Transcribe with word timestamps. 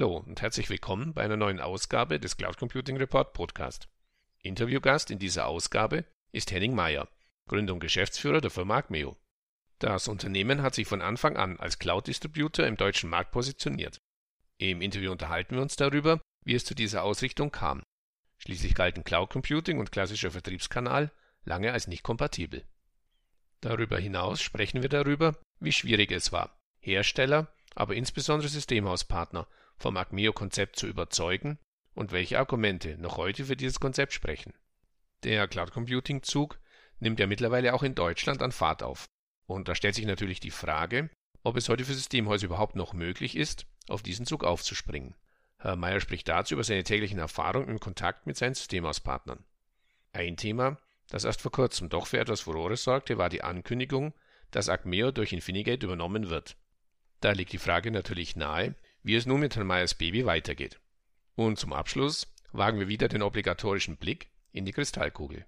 Hallo 0.00 0.16
und 0.16 0.40
herzlich 0.40 0.70
willkommen 0.70 1.12
bei 1.12 1.20
einer 1.20 1.36
neuen 1.36 1.60
Ausgabe 1.60 2.18
des 2.18 2.38
Cloud 2.38 2.56
Computing 2.56 2.96
Report 2.96 3.34
Podcast. 3.34 3.86
Interviewgast 4.42 5.10
in 5.10 5.18
dieser 5.18 5.46
Ausgabe 5.46 6.06
ist 6.32 6.50
Henning 6.50 6.74
Meyer, 6.74 7.06
Gründer 7.46 7.74
und 7.74 7.80
Geschäftsführer 7.80 8.40
der 8.40 8.50
Firma 8.50 8.78
Acmeo. 8.78 9.18
Das 9.78 10.08
Unternehmen 10.08 10.62
hat 10.62 10.74
sich 10.74 10.86
von 10.86 11.02
Anfang 11.02 11.36
an 11.36 11.60
als 11.60 11.78
Cloud-Distributor 11.78 12.66
im 12.66 12.78
deutschen 12.78 13.10
Markt 13.10 13.30
positioniert. 13.30 13.98
Im 14.56 14.80
Interview 14.80 15.12
unterhalten 15.12 15.56
wir 15.56 15.60
uns 15.60 15.76
darüber, 15.76 16.18
wie 16.46 16.54
es 16.54 16.64
zu 16.64 16.74
dieser 16.74 17.02
Ausrichtung 17.02 17.52
kam. 17.52 17.82
Schließlich 18.38 18.74
galten 18.74 19.04
Cloud 19.04 19.28
Computing 19.28 19.80
und 19.80 19.92
klassischer 19.92 20.30
Vertriebskanal 20.30 21.12
lange 21.44 21.74
als 21.74 21.88
nicht 21.88 22.04
kompatibel. 22.04 22.64
Darüber 23.60 23.98
hinaus 23.98 24.40
sprechen 24.40 24.80
wir 24.80 24.88
darüber, 24.88 25.36
wie 25.58 25.72
schwierig 25.72 26.10
es 26.10 26.32
war, 26.32 26.58
Hersteller, 26.78 27.52
aber 27.74 27.94
insbesondere 27.94 28.48
Systemhauspartner 28.48 29.46
vom 29.80 29.96
Acmeo-Konzept 29.96 30.76
zu 30.76 30.86
überzeugen 30.86 31.58
und 31.94 32.12
welche 32.12 32.38
Argumente 32.38 32.96
noch 32.98 33.16
heute 33.16 33.46
für 33.46 33.56
dieses 33.56 33.80
Konzept 33.80 34.12
sprechen. 34.12 34.52
Der 35.24 35.48
Cloud 35.48 35.72
Computing-Zug 35.72 36.60
nimmt 37.00 37.18
ja 37.18 37.26
mittlerweile 37.26 37.74
auch 37.74 37.82
in 37.82 37.94
Deutschland 37.94 38.42
an 38.42 38.52
Fahrt 38.52 38.82
auf. 38.82 39.06
Und 39.46 39.68
da 39.68 39.74
stellt 39.74 39.94
sich 39.94 40.06
natürlich 40.06 40.38
die 40.38 40.50
Frage, 40.50 41.10
ob 41.42 41.56
es 41.56 41.68
heute 41.68 41.84
für 41.84 41.94
Systemhäuser 41.94 42.46
überhaupt 42.46 42.76
noch 42.76 42.92
möglich 42.92 43.36
ist, 43.36 43.66
auf 43.88 44.02
diesen 44.02 44.26
Zug 44.26 44.44
aufzuspringen. 44.44 45.14
Herr 45.58 45.76
Meyer 45.76 46.00
spricht 46.00 46.28
dazu 46.28 46.54
über 46.54 46.64
seine 46.64 46.84
täglichen 46.84 47.18
Erfahrungen 47.18 47.68
im 47.68 47.80
Kontakt 47.80 48.26
mit 48.26 48.36
seinen 48.36 48.54
Systemhauspartnern. 48.54 49.44
Ein 50.12 50.36
Thema, 50.36 50.78
das 51.08 51.24
erst 51.24 51.40
vor 51.40 51.52
kurzem 51.52 51.88
doch 51.88 52.06
für 52.06 52.18
etwas 52.18 52.42
Furore 52.42 52.76
sorgte, 52.76 53.18
war 53.18 53.28
die 53.28 53.42
Ankündigung, 53.42 54.14
dass 54.50 54.68
Acmeo 54.68 55.10
durch 55.10 55.32
Infinigate 55.32 55.84
übernommen 55.84 56.28
wird. 56.28 56.56
Da 57.20 57.32
liegt 57.32 57.52
die 57.52 57.58
Frage 57.58 57.90
natürlich 57.90 58.36
nahe, 58.36 58.74
wie 59.02 59.14
es 59.16 59.26
nun 59.26 59.40
mit 59.40 59.56
Herrn 59.56 59.66
Meyers 59.66 59.94
Baby 59.94 60.26
weitergeht. 60.26 60.80
Und 61.34 61.58
zum 61.58 61.72
Abschluss 61.72 62.26
wagen 62.52 62.78
wir 62.78 62.88
wieder 62.88 63.08
den 63.08 63.22
obligatorischen 63.22 63.96
Blick 63.96 64.28
in 64.52 64.64
die 64.64 64.72
Kristallkugel. 64.72 65.46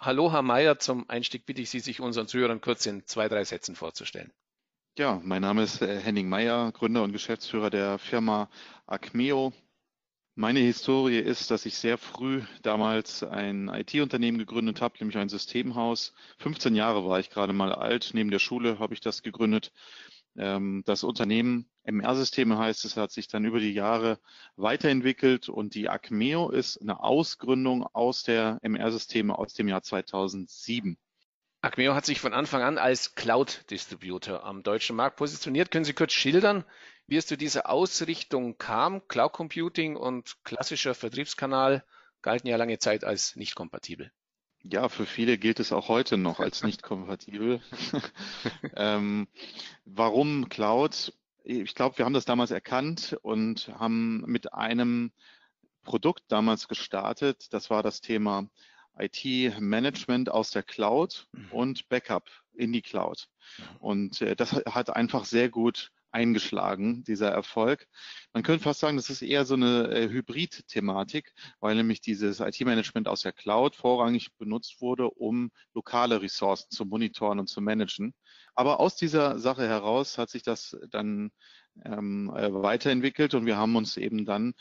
Hallo, 0.00 0.32
Herr 0.32 0.42
Mayer. 0.42 0.78
Zum 0.78 1.08
Einstieg 1.10 1.44
bitte 1.44 1.60
ich 1.60 1.70
Sie, 1.70 1.80
sich 1.80 2.00
unseren 2.00 2.28
Zuhörern 2.28 2.60
kurz 2.60 2.86
in 2.86 3.04
zwei, 3.04 3.28
drei 3.28 3.44
Sätzen 3.44 3.76
vorzustellen. 3.76 4.32
Ja, 4.96 5.20
mein 5.22 5.42
Name 5.42 5.62
ist 5.62 5.82
äh, 5.82 6.00
Henning 6.00 6.28
Meyer, 6.28 6.72
Gründer 6.72 7.02
und 7.02 7.12
Geschäftsführer 7.12 7.70
der 7.70 7.98
Firma 7.98 8.48
Acmeo. 8.86 9.52
Meine 10.40 10.60
Historie 10.60 11.18
ist, 11.18 11.50
dass 11.50 11.66
ich 11.66 11.76
sehr 11.76 11.98
früh 11.98 12.42
damals 12.62 13.24
ein 13.24 13.66
IT-Unternehmen 13.66 14.38
gegründet 14.38 14.80
habe, 14.80 14.94
nämlich 15.00 15.18
ein 15.18 15.28
Systemhaus. 15.28 16.14
15 16.38 16.76
Jahre 16.76 17.04
war 17.04 17.18
ich 17.18 17.28
gerade 17.28 17.52
mal 17.52 17.72
alt. 17.72 18.10
Neben 18.14 18.30
der 18.30 18.38
Schule 18.38 18.78
habe 18.78 18.94
ich 18.94 19.00
das 19.00 19.24
gegründet. 19.24 19.72
Ähm, 20.36 20.84
das 20.86 21.02
Unternehmen 21.02 21.68
MR-Systeme 21.82 22.56
heißt, 22.56 22.84
es 22.84 22.96
hat 22.96 23.10
sich 23.10 23.26
dann 23.26 23.46
über 23.46 23.58
die 23.58 23.72
Jahre 23.72 24.20
weiterentwickelt 24.54 25.48
und 25.48 25.74
die 25.74 25.88
Acmeo 25.88 26.50
ist 26.50 26.80
eine 26.80 27.02
Ausgründung 27.02 27.84
aus 27.84 28.22
der 28.22 28.60
MR-Systeme 28.62 29.36
aus 29.36 29.54
dem 29.54 29.66
Jahr 29.66 29.82
2007. 29.82 30.98
Acmeo 31.60 31.94
hat 31.94 32.06
sich 32.06 32.20
von 32.20 32.34
Anfang 32.34 32.62
an 32.62 32.78
als 32.78 33.16
Cloud-Distributor 33.16 34.44
am 34.44 34.62
deutschen 34.62 34.94
Markt 34.94 35.16
positioniert. 35.16 35.72
Können 35.72 35.84
Sie 35.84 35.92
kurz 35.92 36.12
schildern, 36.12 36.64
wie 37.08 37.16
es 37.16 37.26
zu 37.26 37.36
dieser 37.36 37.68
Ausrichtung 37.68 38.58
kam? 38.58 39.06
Cloud 39.08 39.32
Computing 39.32 39.96
und 39.96 40.36
klassischer 40.44 40.94
Vertriebskanal 40.94 41.84
galten 42.22 42.46
ja 42.46 42.56
lange 42.56 42.78
Zeit 42.78 43.02
als 43.02 43.34
nicht 43.34 43.56
kompatibel. 43.56 44.12
Ja, 44.62 44.88
für 44.88 45.06
viele 45.06 45.36
gilt 45.36 45.58
es 45.58 45.72
auch 45.72 45.88
heute 45.88 46.16
noch 46.16 46.38
als 46.38 46.62
nicht 46.62 46.82
kompatibel. 46.82 47.60
ähm, 48.76 49.26
warum 49.84 50.48
Cloud? 50.48 51.12
Ich 51.42 51.74
glaube, 51.74 51.98
wir 51.98 52.04
haben 52.04 52.12
das 52.12 52.24
damals 52.24 52.52
erkannt 52.52 53.16
und 53.22 53.68
haben 53.68 54.22
mit 54.26 54.52
einem 54.52 55.10
Produkt 55.82 56.22
damals 56.28 56.68
gestartet. 56.68 57.52
Das 57.52 57.70
war 57.70 57.82
das 57.82 58.00
Thema 58.00 58.48
IT-Management 58.98 60.30
aus 60.30 60.50
der 60.50 60.62
Cloud 60.62 61.26
mhm. 61.32 61.52
und 61.52 61.88
Backup 61.88 62.30
in 62.54 62.72
die 62.72 62.82
Cloud. 62.82 63.28
Und 63.78 64.20
äh, 64.20 64.36
das 64.36 64.52
hat 64.52 64.94
einfach 64.94 65.24
sehr 65.24 65.48
gut 65.48 65.90
eingeschlagen, 66.10 67.04
dieser 67.04 67.30
Erfolg. 67.30 67.86
Man 68.32 68.42
könnte 68.42 68.64
fast 68.64 68.80
sagen, 68.80 68.96
das 68.96 69.10
ist 69.10 69.22
eher 69.22 69.44
so 69.44 69.54
eine 69.54 69.88
äh, 69.90 70.08
Hybrid-Thematik, 70.08 71.32
weil 71.60 71.76
nämlich 71.76 72.00
dieses 72.00 72.40
IT-Management 72.40 73.08
aus 73.08 73.22
der 73.22 73.32
Cloud 73.32 73.76
vorrangig 73.76 74.34
benutzt 74.38 74.80
wurde, 74.80 75.10
um 75.10 75.50
lokale 75.74 76.22
Ressourcen 76.22 76.70
zu 76.70 76.86
monitoren 76.86 77.38
und 77.38 77.48
zu 77.48 77.60
managen. 77.60 78.14
Aber 78.54 78.80
aus 78.80 78.96
dieser 78.96 79.38
Sache 79.38 79.68
heraus 79.68 80.18
hat 80.18 80.30
sich 80.30 80.42
das 80.42 80.76
dann 80.90 81.30
ähm, 81.84 82.32
äh, 82.34 82.52
weiterentwickelt 82.52 83.34
und 83.34 83.46
wir 83.46 83.56
haben 83.56 83.76
uns 83.76 83.96
eben 83.96 84.24
dann 84.24 84.54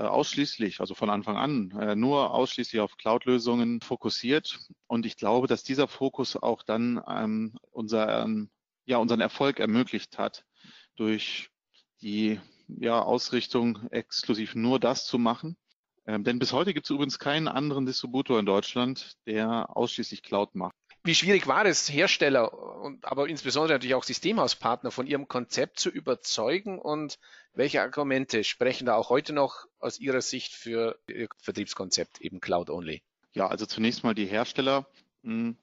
ausschließlich, 0.00 0.80
also 0.80 0.94
von 0.94 1.10
Anfang 1.10 1.36
an, 1.36 1.70
äh, 1.80 1.94
nur 1.94 2.32
ausschließlich 2.32 2.80
auf 2.80 2.96
Cloud-Lösungen 2.96 3.80
fokussiert. 3.80 4.58
Und 4.86 5.06
ich 5.06 5.16
glaube, 5.16 5.46
dass 5.46 5.62
dieser 5.62 5.88
Fokus 5.88 6.36
auch 6.36 6.62
dann 6.62 7.02
ähm, 7.08 7.56
unser, 7.70 8.22
ähm, 8.22 8.50
ja, 8.86 8.98
unseren 8.98 9.20
Erfolg 9.20 9.60
ermöglicht 9.60 10.18
hat, 10.18 10.44
durch 10.96 11.50
die 12.00 12.40
ja, 12.68 13.00
Ausrichtung, 13.00 13.88
exklusiv 13.90 14.54
nur 14.54 14.80
das 14.80 15.06
zu 15.06 15.18
machen. 15.18 15.56
Ähm, 16.06 16.24
denn 16.24 16.38
bis 16.38 16.52
heute 16.52 16.74
gibt 16.74 16.86
es 16.86 16.90
übrigens 16.90 17.18
keinen 17.18 17.48
anderen 17.48 17.86
Distributor 17.86 18.38
in 18.38 18.46
Deutschland, 18.46 19.16
der 19.26 19.76
ausschließlich 19.76 20.22
Cloud 20.22 20.54
macht. 20.54 20.74
Wie 21.06 21.14
schwierig 21.14 21.46
war 21.46 21.66
es, 21.66 21.90
Hersteller 21.92 22.80
und 22.80 23.04
aber 23.04 23.28
insbesondere 23.28 23.74
natürlich 23.74 23.94
auch 23.94 24.04
Systemhauspartner 24.04 24.90
von 24.90 25.06
ihrem 25.06 25.28
Konzept 25.28 25.78
zu 25.78 25.90
überzeugen 25.90 26.78
und 26.78 27.18
welche 27.54 27.82
Argumente 27.82 28.44
sprechen 28.44 28.86
da 28.86 28.94
auch 28.94 29.10
heute 29.10 29.32
noch 29.32 29.66
aus 29.78 29.98
Ihrer 29.98 30.20
Sicht 30.20 30.52
für 30.52 30.98
Ihr 31.08 31.28
Vertriebskonzept 31.38 32.20
eben 32.20 32.40
Cloud 32.40 32.70
Only? 32.70 33.02
Ja, 33.32 33.48
also 33.48 33.66
zunächst 33.66 34.04
mal 34.04 34.14
die 34.14 34.26
Hersteller 34.26 34.86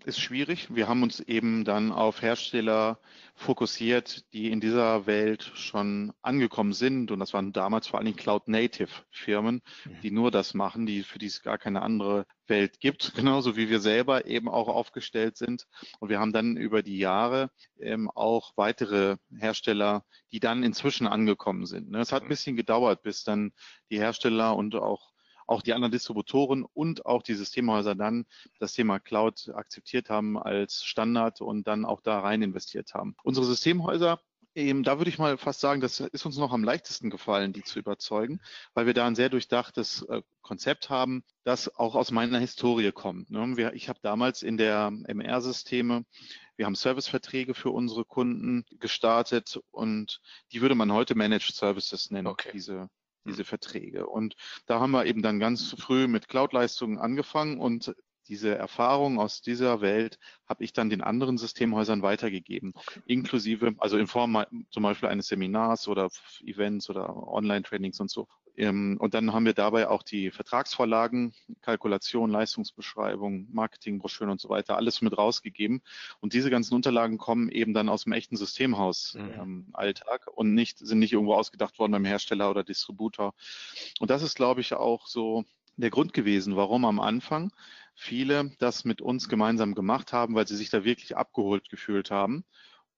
ist 0.05 0.19
schwierig. 0.19 0.73
Wir 0.73 0.87
haben 0.87 1.03
uns 1.03 1.19
eben 1.19 1.63
dann 1.65 1.91
auf 1.91 2.23
Hersteller 2.23 2.99
fokussiert, 3.35 4.33
die 4.33 4.49
in 4.49 4.59
dieser 4.59 5.05
Welt 5.05 5.51
schon 5.53 6.13
angekommen 6.23 6.73
sind. 6.73 7.11
Und 7.11 7.19
das 7.19 7.33
waren 7.33 7.53
damals 7.53 7.85
vor 7.85 7.99
allen 7.99 8.07
Dingen 8.07 8.17
Cloud-Native-Firmen, 8.17 9.61
die 10.01 10.09
nur 10.09 10.31
das 10.31 10.55
machen, 10.55 10.87
die, 10.87 11.03
für 11.03 11.19
die 11.19 11.27
es 11.27 11.43
gar 11.43 11.59
keine 11.59 11.83
andere 11.83 12.25
Welt 12.47 12.79
gibt, 12.79 13.13
genauso 13.15 13.55
wie 13.55 13.69
wir 13.69 13.79
selber 13.79 14.25
eben 14.25 14.49
auch 14.49 14.67
aufgestellt 14.67 15.37
sind. 15.37 15.67
Und 15.99 16.09
wir 16.09 16.19
haben 16.19 16.33
dann 16.33 16.57
über 16.57 16.81
die 16.81 16.97
Jahre 16.97 17.51
ähm, 17.79 18.09
auch 18.09 18.53
weitere 18.55 19.17
Hersteller, 19.37 20.05
die 20.31 20.39
dann 20.39 20.63
inzwischen 20.63 21.05
angekommen 21.05 21.67
sind. 21.67 21.91
Ne? 21.91 21.99
Es 21.99 22.11
hat 22.11 22.23
ein 22.23 22.29
bisschen 22.29 22.55
gedauert, 22.55 23.03
bis 23.03 23.23
dann 23.23 23.51
die 23.91 23.99
Hersteller 23.99 24.55
und 24.55 24.73
auch 24.75 25.10
auch 25.51 25.61
die 25.61 25.73
anderen 25.73 25.91
Distributoren 25.91 26.65
und 26.73 27.05
auch 27.05 27.21
die 27.21 27.35
Systemhäuser 27.35 27.93
dann 27.93 28.25
das 28.59 28.73
Thema 28.73 28.99
Cloud 28.99 29.51
akzeptiert 29.53 30.09
haben 30.09 30.37
als 30.37 30.83
Standard 30.83 31.41
und 31.41 31.67
dann 31.67 31.85
auch 31.85 32.01
da 32.01 32.19
rein 32.19 32.41
investiert 32.41 32.93
haben. 32.93 33.15
Unsere 33.23 33.45
Systemhäuser 33.45 34.19
Eben, 34.53 34.83
da 34.83 34.97
würde 34.97 35.09
ich 35.09 35.17
mal 35.17 35.37
fast 35.37 35.61
sagen, 35.61 35.79
das 35.79 36.01
ist 36.01 36.25
uns 36.25 36.37
noch 36.37 36.51
am 36.51 36.65
leichtesten 36.65 37.09
gefallen, 37.09 37.53
die 37.53 37.63
zu 37.63 37.79
überzeugen, 37.79 38.41
weil 38.73 38.85
wir 38.85 38.93
da 38.93 39.07
ein 39.07 39.15
sehr 39.15 39.29
durchdachtes 39.29 40.01
äh, 40.09 40.21
Konzept 40.41 40.89
haben, 40.89 41.23
das 41.45 41.73
auch 41.73 41.95
aus 41.95 42.11
meiner 42.11 42.37
Historie 42.37 42.91
kommt. 42.91 43.29
Ne? 43.29 43.71
ich 43.73 43.87
habe 43.87 43.99
damals 44.01 44.43
in 44.43 44.57
der 44.57 44.91
MR-Systeme, 45.07 46.03
wir 46.57 46.65
haben 46.65 46.75
Serviceverträge 46.75 47.53
für 47.53 47.69
unsere 47.69 48.03
Kunden 48.03 48.65
gestartet 48.77 49.57
und 49.71 50.19
die 50.51 50.61
würde 50.61 50.75
man 50.75 50.91
heute 50.91 51.15
Managed 51.15 51.55
Services 51.55 52.11
nennen, 52.11 52.27
okay. 52.27 52.51
diese 52.51 52.89
diese 53.25 53.43
Verträge. 53.43 54.07
Und 54.07 54.35
da 54.65 54.79
haben 54.79 54.91
wir 54.91 55.05
eben 55.05 55.21
dann 55.21 55.39
ganz 55.39 55.75
früh 55.77 56.07
mit 56.07 56.27
Cloud-Leistungen 56.27 56.97
angefangen 56.97 57.59
und 57.59 57.93
diese 58.27 58.55
Erfahrung 58.55 59.19
aus 59.19 59.41
dieser 59.41 59.81
Welt 59.81 60.19
habe 60.47 60.63
ich 60.63 60.73
dann 60.73 60.89
den 60.89 61.01
anderen 61.01 61.37
Systemhäusern 61.37 62.01
weitergegeben, 62.01 62.73
okay. 62.75 63.01
inklusive, 63.05 63.73
also 63.77 63.97
in 63.97 64.07
Form 64.07 64.45
zum 64.69 64.83
Beispiel 64.83 65.09
eines 65.09 65.27
Seminars 65.27 65.87
oder 65.87 66.09
Events 66.45 66.89
oder 66.89 67.27
Online-Trainings 67.27 67.99
und 67.99 68.09
so. 68.09 68.27
Ähm, 68.57 68.97
und 68.99 69.13
dann 69.13 69.33
haben 69.33 69.45
wir 69.45 69.53
dabei 69.53 69.87
auch 69.87 70.03
die 70.03 70.31
Vertragsvorlagen, 70.31 71.33
Kalkulation, 71.61 72.29
Leistungsbeschreibung, 72.29 73.47
Marketingbroschüren 73.51 74.31
und 74.31 74.41
so 74.41 74.49
weiter, 74.49 74.77
alles 74.77 75.01
mit 75.01 75.17
rausgegeben. 75.17 75.81
Und 76.19 76.33
diese 76.33 76.49
ganzen 76.49 76.75
Unterlagen 76.75 77.17
kommen 77.17 77.49
eben 77.49 77.73
dann 77.73 77.89
aus 77.89 78.03
dem 78.03 78.13
echten 78.13 78.37
Systemhaus-Alltag 78.37 80.21
mhm. 80.25 80.29
ähm, 80.29 80.33
und 80.35 80.53
nicht, 80.53 80.79
sind 80.79 80.99
nicht 80.99 81.13
irgendwo 81.13 81.35
ausgedacht 81.35 81.79
worden 81.79 81.93
beim 81.93 82.05
Hersteller 82.05 82.49
oder 82.49 82.63
Distributor. 82.63 83.33
Und 83.99 84.09
das 84.09 84.21
ist, 84.21 84.35
glaube 84.35 84.61
ich, 84.61 84.73
auch 84.73 85.07
so 85.07 85.45
der 85.77 85.89
Grund 85.89 86.13
gewesen, 86.13 86.55
warum 86.55 86.85
am 86.85 86.99
Anfang 86.99 87.51
viele 87.95 88.51
das 88.59 88.85
mit 88.85 89.01
uns 89.01 89.29
gemeinsam 89.29 89.75
gemacht 89.75 90.13
haben, 90.13 90.35
weil 90.35 90.47
sie 90.47 90.55
sich 90.55 90.69
da 90.69 90.83
wirklich 90.83 91.15
abgeholt 91.15 91.69
gefühlt 91.69 92.11
haben. 92.11 92.43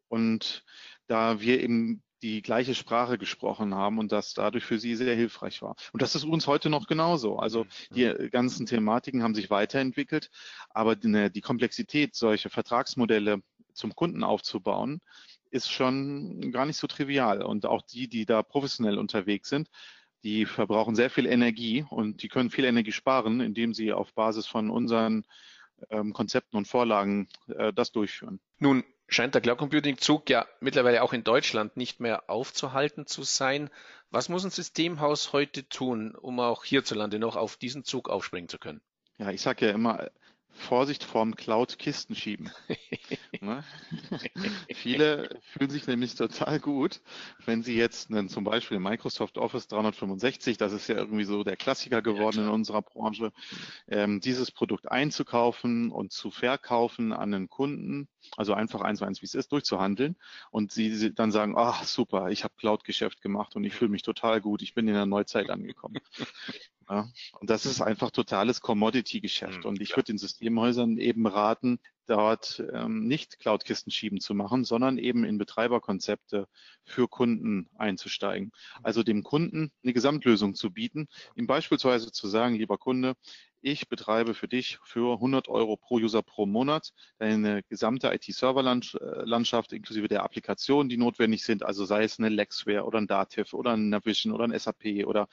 Und 0.08 0.64
da 1.08 1.40
wir 1.40 1.62
eben 1.62 2.04
die 2.24 2.42
gleiche 2.42 2.74
Sprache 2.74 3.18
gesprochen 3.18 3.76
haben 3.76 4.00
und 4.00 4.12
das 4.12 4.34
dadurch 4.34 4.64
für 4.64 4.80
sie 4.80 4.96
sehr 4.96 5.16
hilfreich 5.16 5.62
war. 5.62 5.76
Und 5.92 6.02
das 6.02 6.16
ist 6.16 6.24
uns 6.24 6.48
heute 6.48 6.70
noch 6.70 6.88
genauso. 6.88 7.38
Also 7.38 7.66
mhm. 7.66 7.96
die 7.96 8.30
ganzen 8.32 8.66
Thematiken 8.66 9.22
haben 9.22 9.36
sich 9.36 9.50
weiterentwickelt, 9.50 10.32
aber 10.70 10.96
die, 10.96 11.30
die 11.32 11.42
Komplexität, 11.42 12.16
solche 12.16 12.50
Vertragsmodelle 12.50 13.42
zum 13.74 13.94
Kunden 13.94 14.24
aufzubauen, 14.24 15.02
ist 15.52 15.70
schon 15.70 16.52
gar 16.52 16.66
nicht 16.66 16.78
so 16.78 16.88
trivial. 16.88 17.44
Und 17.44 17.66
auch 17.66 17.82
die, 17.82 18.08
die 18.08 18.26
da 18.26 18.42
professionell 18.42 18.98
unterwegs 18.98 19.50
sind, 19.50 19.70
die 20.24 20.46
verbrauchen 20.46 20.96
sehr 20.96 21.10
viel 21.10 21.26
Energie 21.26 21.86
und 21.90 22.24
die 22.24 22.30
können 22.30 22.50
viel 22.50 22.64
Energie 22.64 22.94
sparen, 22.94 23.42
indem 23.42 23.74
sie 23.74 23.92
auf 23.92 24.14
Basis 24.14 24.48
von 24.48 24.70
unseren 24.70 25.26
ähm, 25.90 26.14
Konzepten 26.14 26.56
und 26.56 26.68
Vorlagen 26.68 27.28
äh, 27.48 27.74
das 27.74 27.92
durchführen. 27.92 28.40
Nun 28.60 28.86
scheint 29.08 29.36
der 29.36 29.42
Cloud 29.42 29.58
Computing 29.58 29.98
Zug 29.98 30.30
ja 30.30 30.46
mittlerweile 30.60 31.04
auch 31.04 31.14
in 31.14 31.24
Deutschland 31.24 31.78
nicht 31.78 32.00
mehr 32.00 32.30
aufzuhalten 32.30 33.06
zu 33.06 33.24
sein. 33.24 33.70
Was 34.10 34.30
muss 34.30 34.44
ein 34.44 34.52
Systemhaus 34.52 35.34
heute 35.34 35.68
tun, 35.68 36.16
um 36.16 36.40
auch 36.40 36.64
hierzulande 36.64 37.20
noch 37.20 37.36
auf 37.36 37.58
diesen 37.58 37.84
Zug 37.84 38.10
aufspringen 38.10 38.50
zu 38.50 38.60
können? 38.60 38.82
Ja, 39.18 39.30
ich 39.30 39.42
sage 39.42 39.68
ja 39.68 39.72
immer, 39.74 40.10
Vorsicht 40.54 41.04
vorm 41.04 41.36
Cloud-Kisten 41.36 42.16
schieben. 42.16 42.52
ne? 43.42 43.64
Viele 44.74 45.40
fühlen 45.42 45.70
sich 45.70 45.88
nämlich 45.88 46.16
total 46.16 46.60
gut, 46.60 47.02
wenn 47.46 47.64
sie 47.64 47.76
jetzt 47.76 48.12
einen, 48.12 48.30
zum 48.30 48.44
Beispiel 48.44 48.80
Microsoft 48.80 49.38
Office 49.38 49.68
365, 49.68 50.58
das 50.58 50.72
ist 50.72 50.88
ja 50.88 50.96
irgendwie 50.96 51.26
so 51.26 51.44
der 51.44 51.58
Klassiker 51.58 52.02
geworden 52.02 52.44
in 52.44 52.50
unserer 52.50 52.84
Branche, 52.84 53.34
ähm, 53.88 54.22
dieses 54.22 54.52
Produkt 54.52 54.92
einzukaufen 54.92 55.92
und 55.92 56.12
zu 56.12 56.30
verkaufen 56.30 57.14
an 57.14 57.34
einen 57.34 57.50
Kunden, 57.50 58.08
also 58.38 58.54
einfach 58.54 58.82
eins 58.82 59.00
zu 59.00 59.06
eins, 59.06 59.22
wie 59.22 59.26
es 59.26 59.36
ist, 59.36 59.52
durchzuhandeln 59.52 60.16
und 60.52 60.72
sie, 60.72 60.96
sie 60.96 61.14
dann 61.14 61.32
sagen, 61.32 61.56
ach 61.58 61.84
super, 61.84 62.30
ich 62.30 62.44
habe 62.44 62.54
Cloud-Geschäft 62.58 63.22
gemacht 63.22 63.56
und 63.56 63.64
ich 63.64 63.74
fühle 63.74 63.92
mich 63.92 64.04
total 64.04 64.42
gut, 64.42 64.62
ich 64.62 64.74
bin 64.74 64.88
in 64.88 64.94
der 64.94 65.06
Neuzeit 65.06 65.50
angekommen. 65.50 66.00
Ja, 66.90 67.10
und 67.40 67.50
das 67.50 67.66
ist 67.66 67.80
einfach 67.80 68.12
totales 68.12 68.60
Commodity-Geschäft. 68.60 69.60
Mhm, 69.60 69.66
und 69.66 69.82
ich 69.82 69.92
würde 69.96 70.08
den 70.08 70.18
Systemhäusern 70.18 70.98
eben 70.98 71.26
raten, 71.26 71.80
dort 72.08 72.62
ähm, 72.74 73.08
nicht 73.08 73.40
Cloud-Kisten 73.40 73.92
schieben 73.92 74.20
zu 74.20 74.34
machen, 74.34 74.66
sondern 74.66 74.98
eben 74.98 75.24
in 75.24 75.38
Betreiberkonzepte 75.38 76.48
für 76.84 77.08
Kunden 77.08 77.70
einzusteigen. 77.78 78.52
Also 78.82 79.04
dem 79.04 79.24
Kunden 79.24 79.72
eine 79.84 79.94
Gesamtlösung 79.94 80.56
zu 80.56 80.72
bieten, 80.72 81.08
ihm 81.36 81.48
beispielsweise 81.48 82.12
zu 82.12 82.28
sagen, 82.28 82.56
lieber 82.56 82.78
Kunde, 82.78 83.16
ich 83.64 83.88
betreibe 83.88 84.34
für 84.34 84.48
dich 84.48 84.78
für 84.84 85.14
100 85.14 85.48
Euro 85.48 85.78
pro 85.78 85.96
User 85.96 86.22
pro 86.22 86.46
Monat 86.46 86.92
deine 87.18 87.64
gesamte 87.64 88.14
IT-Server-Landschaft 88.14 89.72
inklusive 89.72 90.10
der 90.10 90.24
Applikationen, 90.24 90.90
die 90.90 90.98
notwendig 90.98 91.44
sind, 91.44 91.64
also 91.64 91.86
sei 91.86 92.04
es 92.04 92.20
eine 92.20 92.30
Lexware 92.30 92.84
oder 92.84 93.00
ein 93.00 93.08
Dativ 93.08 93.54
oder 93.54 93.72
ein 93.72 93.90
Navision 93.90 94.34
oder 94.34 94.44
ein 94.44 94.60
SAP 94.60 95.06
oder 95.06 95.30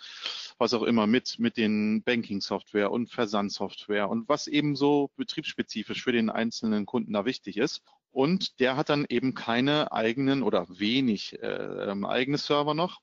was 0.58 0.74
auch 0.74 0.84
immer 0.84 1.08
mit, 1.08 1.38
mit 1.40 1.56
den 1.56 2.02
Banking-Software 2.02 2.92
und 2.92 3.10
Versandsoftware 3.10 4.08
und 4.08 4.28
was 4.28 4.46
eben 4.46 4.76
so 4.76 5.10
betriebsspezifisch 5.16 6.02
für 6.02 6.12
den 6.12 6.30
einzelnen 6.30 6.86
Kunden 6.86 7.12
da 7.12 7.24
wichtig 7.24 7.56
ist. 7.56 7.82
Und 8.12 8.60
der 8.60 8.76
hat 8.76 8.88
dann 8.90 9.06
eben 9.08 9.34
keine 9.34 9.92
eigenen 9.92 10.42
oder 10.42 10.66
wenig 10.68 11.40
äh, 11.42 11.94
eigene 12.04 12.38
Server 12.38 12.74
noch, 12.74 13.00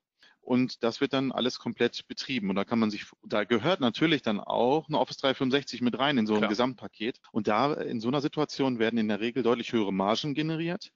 und 0.47 0.81
das 0.81 1.01
wird 1.01 1.11
dann 1.11 1.33
alles 1.33 1.59
komplett 1.59 2.07
betrieben. 2.07 2.49
Und 2.49 2.55
da 2.55 2.63
kann 2.63 2.79
man 2.79 2.89
sich, 2.89 3.03
da 3.25 3.43
gehört 3.43 3.81
natürlich 3.81 4.21
dann 4.21 4.39
auch 4.39 4.87
eine 4.87 4.97
Office 4.97 5.17
365 5.17 5.81
mit 5.81 5.99
rein 5.99 6.17
in 6.17 6.25
so 6.25 6.35
ein 6.35 6.39
Klar. 6.39 6.49
Gesamtpaket. 6.49 7.19
Und 7.33 7.49
da 7.49 7.73
in 7.73 7.99
so 7.99 8.07
einer 8.07 8.21
Situation 8.21 8.79
werden 8.79 8.97
in 8.97 9.09
der 9.09 9.19
Regel 9.19 9.43
deutlich 9.43 9.73
höhere 9.73 9.91
Margen 9.91 10.35
generiert 10.35 10.93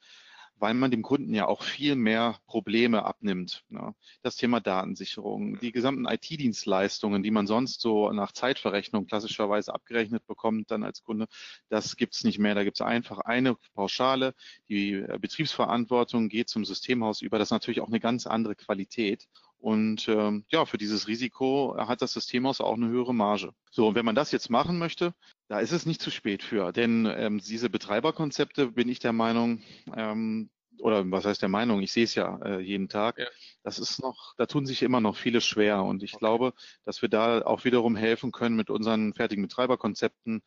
weil 0.62 0.76
man 0.76 0.92
dem 0.92 1.02
Kunden 1.02 1.34
ja 1.34 1.48
auch 1.48 1.64
viel 1.64 1.96
mehr 1.96 2.40
Probleme 2.46 3.04
abnimmt. 3.04 3.66
Ne? 3.70 3.96
Das 4.22 4.36
Thema 4.36 4.60
Datensicherung, 4.60 5.60
die 5.60 5.72
gesamten 5.72 6.06
IT-Dienstleistungen, 6.06 7.24
die 7.24 7.32
man 7.32 7.48
sonst 7.48 7.82
so 7.82 8.12
nach 8.12 8.32
Zeitverrechnung 8.32 9.08
klassischerweise 9.08 9.74
abgerechnet 9.74 10.28
bekommt, 10.28 10.70
dann 10.70 10.84
als 10.84 11.02
Kunde, 11.02 11.26
das 11.70 11.98
gibt's 11.98 12.24
nicht 12.24 12.38
mehr. 12.38 12.54
Da 12.54 12.64
gibt's 12.64 12.82
einfach 12.82 13.18
eine 13.18 13.56
Pauschale. 13.74 14.36
Die 14.70 14.94
äh, 14.94 15.18
Betriebsverantwortung 15.20 16.30
geht 16.30 16.48
zum 16.48 16.64
Systemhaus 16.64 17.24
über. 17.24 17.40
Das 17.40 17.48
ist 17.48 17.54
natürlich 17.54 17.82
auch 17.82 17.88
eine 17.88 18.00
ganz 18.00 18.28
andere 18.28 18.56
Qualität. 18.56 19.28
Und 19.62 20.08
ähm, 20.10 20.44
ja, 20.50 20.66
für 20.66 20.80
dieses 20.80 21.08
Risiko 21.08 21.76
hat 21.78 22.02
das 22.02 22.14
Systemhaus 22.14 22.62
auch 22.62 22.74
eine 22.74 22.88
höhere 22.88 23.14
Marge. 23.14 23.54
So, 23.70 23.88
und 23.88 23.96
wenn 23.96 24.06
man 24.06 24.16
das 24.16 24.32
jetzt 24.32 24.50
machen 24.50 24.80
möchte, 24.80 25.14
da 25.50 25.60
ist 25.60 25.72
es 25.72 25.86
nicht 25.86 26.02
zu 26.02 26.10
spät 26.10 26.42
für. 26.42 26.72
Denn 26.72 27.06
ähm, 27.06 27.38
diese 27.40 27.70
Betreiberkonzepte 27.70 28.72
bin 28.72 28.90
ich 28.90 28.98
der 28.98 29.14
Meinung, 29.14 29.62
ähm, 29.96 30.50
oder 30.80 31.10
was 31.12 31.26
heißt 31.26 31.44
der 31.44 31.50
Meinung, 31.50 31.82
ich 31.82 31.92
sehe 31.92 32.06
es 32.06 32.16
ja 32.16 32.40
äh, 32.44 32.60
jeden 32.60 32.90
Tag, 32.90 33.20
ja. 33.20 33.28
das 33.62 33.78
ist 33.78 34.02
noch, 34.02 34.34
da 34.38 34.48
tun 34.48 34.66
sich 34.66 34.82
immer 34.82 35.00
noch 35.00 35.16
viele 35.16 35.42
schwer. 35.42 35.84
Und 35.84 36.02
ich 36.02 36.14
okay. 36.14 36.20
glaube, 36.22 36.54
dass 36.84 37.04
wir 37.04 37.10
da 37.10 37.44
auch 37.44 37.64
wiederum 37.64 37.96
helfen 37.96 38.32
können 38.32 38.56
mit 38.56 38.72
unseren 38.72 39.14
fertigen 39.14 39.44
Betreiberkonzepten 39.44 40.42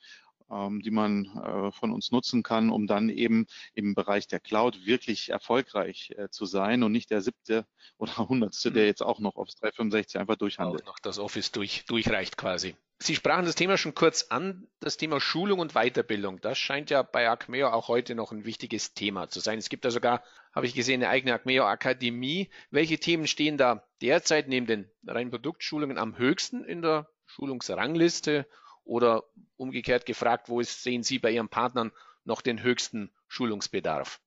die 0.51 0.91
man 0.91 1.25
äh, 1.25 1.73
von 1.73 1.93
uns 1.93 2.11
nutzen 2.11 2.43
kann, 2.43 2.71
um 2.71 2.87
dann 2.87 3.09
eben 3.09 3.47
im 3.75 3.95
Bereich 3.95 4.27
der 4.29 4.41
Cloud 4.41 4.85
wirklich 4.85 5.31
erfolgreich 5.31 6.13
äh, 6.17 6.29
zu 6.29 6.47
sein 6.47 6.83
und 6.83 6.93
nicht 6.93 7.11
der 7.11 7.23
siebte 7.23 7.67
oder 7.99 8.17
hundertste, 8.29 8.71
der 8.71 8.83
mhm. 8.83 8.89
jetzt 8.89 9.03
auch 9.03 9.21
noch 9.21 9.37
Office 9.37 9.57
365 9.57 10.21
einfach 10.21 10.37
durchhandelt. 10.37 10.83
Auch 10.83 10.87
noch 10.87 10.99
das 10.99 11.19
Office 11.19 11.51
durch, 11.53 11.85
durchreicht 11.87 12.37
quasi. 12.37 12.77
Sie 12.99 13.17
sprachen 13.17 13.45
das 13.45 13.57
Thema 13.57 13.77
schon 13.77 13.95
kurz 13.95 14.27
an, 14.31 14.69
das 14.81 14.97
Thema 14.97 15.21
Schulung 15.21 15.59
und 15.59 15.75
Weiterbildung. 15.75 16.41
Das 16.41 16.59
scheint 16.59 16.91
ja 16.91 17.03
bei 17.03 17.29
Acmeo 17.29 17.69
auch 17.69 17.89
heute 17.89 18.15
noch 18.15 18.31
ein 18.31 18.45
wichtiges 18.45 18.95
Thema 18.95 19.29
zu 19.29 19.41
sein. 19.41 19.59
Es 19.59 19.69
gibt 19.69 19.85
da 19.85 19.91
sogar, 19.91 20.23
habe 20.55 20.67
ich 20.67 20.75
gesehen, 20.75 21.03
eine 21.03 21.11
eigene 21.11 21.35
Acmeo 21.35 21.65
Akademie. 21.65 22.51
Welche 22.71 22.99
Themen 22.99 23.27
stehen 23.27 23.59
da 23.59 23.87
derzeit 24.01 24.49
neben 24.49 24.67
den 24.67 24.91
reinen 25.07 25.31
Produktschulungen 25.31 25.99
am 25.99 26.17
höchsten 26.17 26.65
in 26.65 26.83
der 26.83 27.11
Schulungsrangliste 27.27 28.47
oder 28.85 29.25
umgekehrt 29.57 30.07
gefragt, 30.07 30.49
wo 30.49 30.61
ist, 30.61 30.83
sehen 30.83 31.03
Sie 31.03 31.19
bei 31.19 31.31
Ihren 31.31 31.49
Partnern 31.49 31.93
noch 32.25 32.43
den 32.43 32.63
höchsten 32.63 33.11
Schulungsbedarf? 33.29 34.21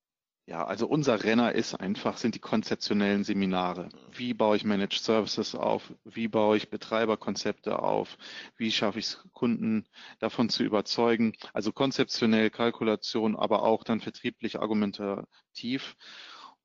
Ja, 0.50 0.65
also 0.65 0.88
unser 0.88 1.25
Renner 1.25 1.51
ist 1.51 1.75
einfach, 1.75 2.15
sind 2.15 2.33
die 2.33 2.39
konzeptionellen 2.39 3.25
Seminare. 3.25 3.89
Wie 4.13 4.33
baue 4.33 4.56
ich 4.56 4.63
Managed 4.63 5.01
Services 5.04 5.56
auf? 5.56 5.92
Wie 6.06 6.30
baue 6.30 6.56
ich 6.56 6.69
Betreiberkonzepte 6.69 7.80
auf? 7.80 8.18
Wie 8.56 8.71
schaffe 8.71 9.00
ich 9.00 9.07
es, 9.07 9.24
Kunden 9.33 9.86
davon 10.19 10.48
zu 10.48 10.63
überzeugen? 10.63 11.33
Also 11.51 11.74
konzeptionell 11.74 12.50
Kalkulation, 12.50 13.36
aber 13.36 13.63
auch 13.63 13.83
dann 13.83 14.00
vertrieblich 14.00 14.57
argumentativ. 14.57 15.98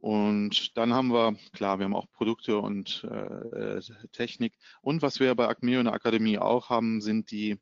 Und 0.02 0.76
dann 0.76 0.92
haben 0.92 1.12
wir, 1.12 1.36
klar, 1.52 1.78
wir 1.78 1.84
haben 1.84 1.94
auch 1.94 2.10
Produkte 2.10 2.58
und 2.58 3.04
äh, 3.04 3.80
Technik. 4.10 4.52
Und 4.80 5.00
was 5.00 5.20
wir 5.20 5.32
bei 5.36 5.46
Acmeo 5.46 5.78
in 5.78 5.84
der 5.84 5.94
Akademie 5.94 6.38
auch 6.38 6.70
haben, 6.70 7.00
sind 7.00 7.30
die, 7.30 7.60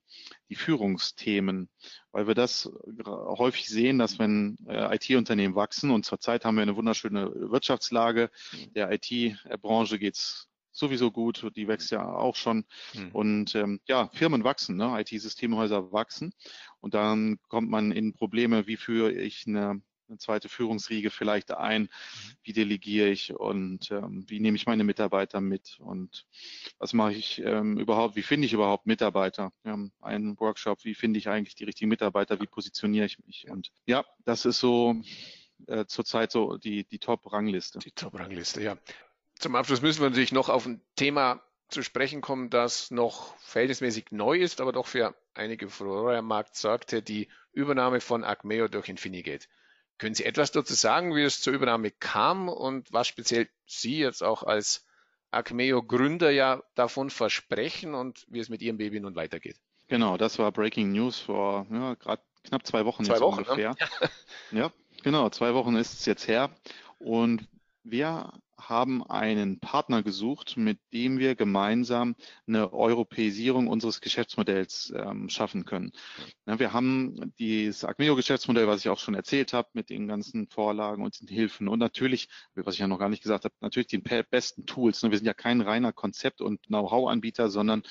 die 0.49 0.55
Führungsthemen, 0.55 1.69
weil 2.13 2.27
wir 2.27 2.35
das 2.35 2.71
häufig 3.05 3.69
sehen, 3.69 3.99
dass 3.99 4.19
wenn 4.19 4.57
äh, 4.67 4.97
IT-Unternehmen 4.97 5.55
wachsen 5.55 5.91
und 5.91 6.07
zurzeit 6.07 6.47
haben 6.47 6.55
wir 6.55 6.63
eine 6.63 6.77
wunderschöne 6.77 7.31
Wirtschaftslage, 7.35 8.31
mhm. 8.53 8.73
der 8.73 8.91
IT-Branche 8.91 9.99
geht's 9.99 10.49
sowieso 10.73 11.11
gut, 11.11 11.47
die 11.57 11.69
wächst 11.69 11.91
ja 11.91 12.11
auch 12.11 12.37
schon. 12.37 12.65
Mhm. 12.95 13.11
Und 13.13 13.55
ähm, 13.55 13.81
ja, 13.87 14.09
Firmen 14.15 14.45
wachsen, 14.45 14.79
ne? 14.79 14.99
IT-Systemhäuser 14.99 15.93
wachsen. 15.93 16.33
Und 16.81 16.95
dann 16.95 17.39
kommt 17.49 17.69
man 17.69 17.93
in 17.93 18.15
Probleme, 18.15 18.67
wie 18.67 18.79
führe 18.79 19.13
ich 19.13 19.47
eine 19.47 19.83
eine 20.11 20.19
zweite 20.19 20.49
Führungsriege 20.49 21.11
vielleicht 21.11 21.53
ein, 21.53 21.83
mhm. 21.83 21.89
wie 22.43 22.53
delegiere 22.53 23.09
ich 23.09 23.35
und 23.35 23.91
ähm, 23.91 24.25
wie 24.29 24.41
nehme 24.41 24.57
ich 24.57 24.67
meine 24.67 24.85
Mitarbeiter 24.85 25.41
mit 25.41 25.79
und 25.81 26.27
was 26.79 26.93
mache 26.93 27.15
ich 27.15 27.41
ähm, 27.45 27.79
überhaupt, 27.79 28.17
wie 28.17 28.23
finde 28.23 28.47
ich 28.47 28.53
überhaupt 28.53 28.87
Mitarbeiter? 28.87 29.53
Wir 29.63 29.73
haben 29.73 29.93
einen 30.01 30.39
Workshop, 30.39 30.85
wie 30.85 30.95
finde 30.95 31.19
ich 31.19 31.29
eigentlich 31.29 31.55
die 31.55 31.65
richtigen 31.65 31.89
Mitarbeiter, 31.89 32.41
wie 32.41 32.47
positioniere 32.47 33.07
ich 33.07 33.19
mich? 33.25 33.49
Und 33.49 33.73
ja, 33.87 34.05
das 34.25 34.45
ist 34.45 34.61
so 34.61 34.97
äh, 35.67 35.87
zurzeit 35.87 36.33
so 36.33 36.57
die, 36.57 36.85
die 36.85 36.99
Top-Rangliste. 36.99 37.79
Die 37.79 37.93
Top-Rangliste, 37.93 38.63
ja. 38.63 38.77
Zum 39.39 39.57
Abschluss 39.57 39.81
müssen 39.81 40.03
wir 40.03 40.11
natürlich 40.11 40.33
noch 40.33 40.49
auf 40.49 40.67
ein 40.67 40.83
Thema 40.97 41.43
zu 41.69 41.83
sprechen 41.83 42.21
kommen, 42.21 42.51
das 42.51 42.91
noch 42.91 43.37
verhältnismäßig 43.39 44.07
neu 44.11 44.39
ist, 44.39 44.61
aber 44.61 44.73
doch 44.73 44.87
für 44.87 45.15
einige 45.35 45.69
Furore 45.69 46.19
am 46.19 46.27
Markt 46.27 46.57
sorgte, 46.57 47.03
die 47.03 47.29
Übernahme 47.53 48.01
von 48.01 48.25
Acmeo 48.25 48.69
durch 48.69 48.89
Infinigate. 48.89 49.47
Können 50.01 50.15
Sie 50.15 50.25
etwas 50.25 50.51
dazu 50.51 50.73
sagen, 50.73 51.15
wie 51.15 51.23
es 51.25 51.43
zur 51.43 51.53
Übernahme 51.53 51.91
kam 51.91 52.49
und 52.49 52.91
was 52.91 53.07
speziell 53.07 53.51
Sie 53.67 53.99
jetzt 53.99 54.23
auch 54.23 54.43
als 54.43 54.87
Acmeo-Gründer 55.31 56.31
ja 56.31 56.63
davon 56.75 57.11
versprechen 57.11 57.93
und 57.93 58.25
wie 58.31 58.39
es 58.39 58.49
mit 58.49 58.63
Ihrem 58.63 58.79
Baby 58.79 58.99
nun 59.01 59.15
weitergeht? 59.15 59.57
Genau, 59.89 60.17
das 60.17 60.39
war 60.39 60.53
Breaking 60.53 60.91
News 60.93 61.19
vor 61.19 61.67
ja, 61.71 61.97
gerade 61.97 62.23
knapp 62.45 62.67
zwei 62.67 62.87
Wochen 62.87 63.05
zwei 63.05 63.21
Wochen, 63.21 63.41
ungefähr. 63.41 63.73
Ne? 63.73 63.77
Ja. 64.53 64.59
ja, 64.59 64.73
genau, 65.03 65.29
zwei 65.29 65.53
Wochen 65.53 65.77
ist 65.77 65.93
es 65.93 66.07
jetzt 66.07 66.27
her. 66.27 66.51
Und 66.99 67.47
Wir 67.85 68.33
haben 68.69 69.05
einen 69.05 69.61
Partner 69.61 70.03
gesucht, 70.03 70.57
mit 70.57 70.79
dem 70.93 71.19
wir 71.19 71.35
gemeinsam 71.35 72.15
eine 72.47 72.73
Europäisierung 72.73 73.69
unseres 73.69 74.01
Geschäftsmodells 74.01 74.93
ähm, 74.97 75.29
schaffen 75.29 75.65
können. 75.65 75.93
Ja, 76.47 76.59
wir 76.59 76.73
haben 76.73 77.33
dieses 77.39 77.85
Acmeo-Geschäftsmodell, 77.85 78.67
was 78.67 78.81
ich 78.81 78.89
auch 78.89 78.99
schon 78.99 79.15
erzählt 79.15 79.53
habe, 79.53 79.69
mit 79.73 79.91
den 79.91 80.09
ganzen 80.09 80.49
Vorlagen 80.49 81.03
und 81.03 81.21
den 81.21 81.29
Hilfen 81.29 81.69
und 81.69 81.79
natürlich, 81.79 82.29
was 82.55 82.75
ich 82.75 82.81
ja 82.81 82.89
noch 82.89 82.99
gar 82.99 83.09
nicht 83.09 83.23
gesagt 83.23 83.45
habe, 83.45 83.55
natürlich 83.61 83.89
die 83.89 83.99
besten 83.99 84.67
Tools. 84.67 85.03
Wir 85.03 85.17
sind 85.17 85.27
ja 85.27 85.35
kein 85.35 85.61
reiner 85.61 85.93
Konzept- 85.93 86.41
und 86.41 86.63
Know-how-Anbieter, 86.65 87.49
sondern 87.51 87.83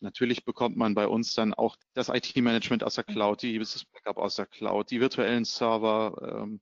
natürlich 0.00 0.44
bekommt 0.44 0.76
man 0.76 0.94
bei 0.94 1.06
uns 1.06 1.34
dann 1.34 1.54
auch 1.54 1.76
das 1.92 2.08
IT-Management 2.08 2.84
aus 2.84 2.94
der 2.94 3.04
Cloud, 3.04 3.42
die 3.42 3.58
Business 3.58 3.84
Backup 3.84 4.18
aus 4.18 4.36
der 4.36 4.46
Cloud, 4.46 4.90
die 4.90 5.00
virtuellen 5.00 5.44
Server 5.44 6.42
ähm, 6.42 6.60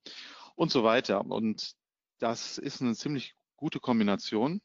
und 0.54 0.71
so 0.71 0.85
weiter. 0.85 1.25
Und 1.25 1.75
das 2.19 2.59
ist 2.59 2.81
eine 2.81 2.95
ziemlich 2.95 3.35
gute 3.62 3.78
Kombination. 3.78 4.61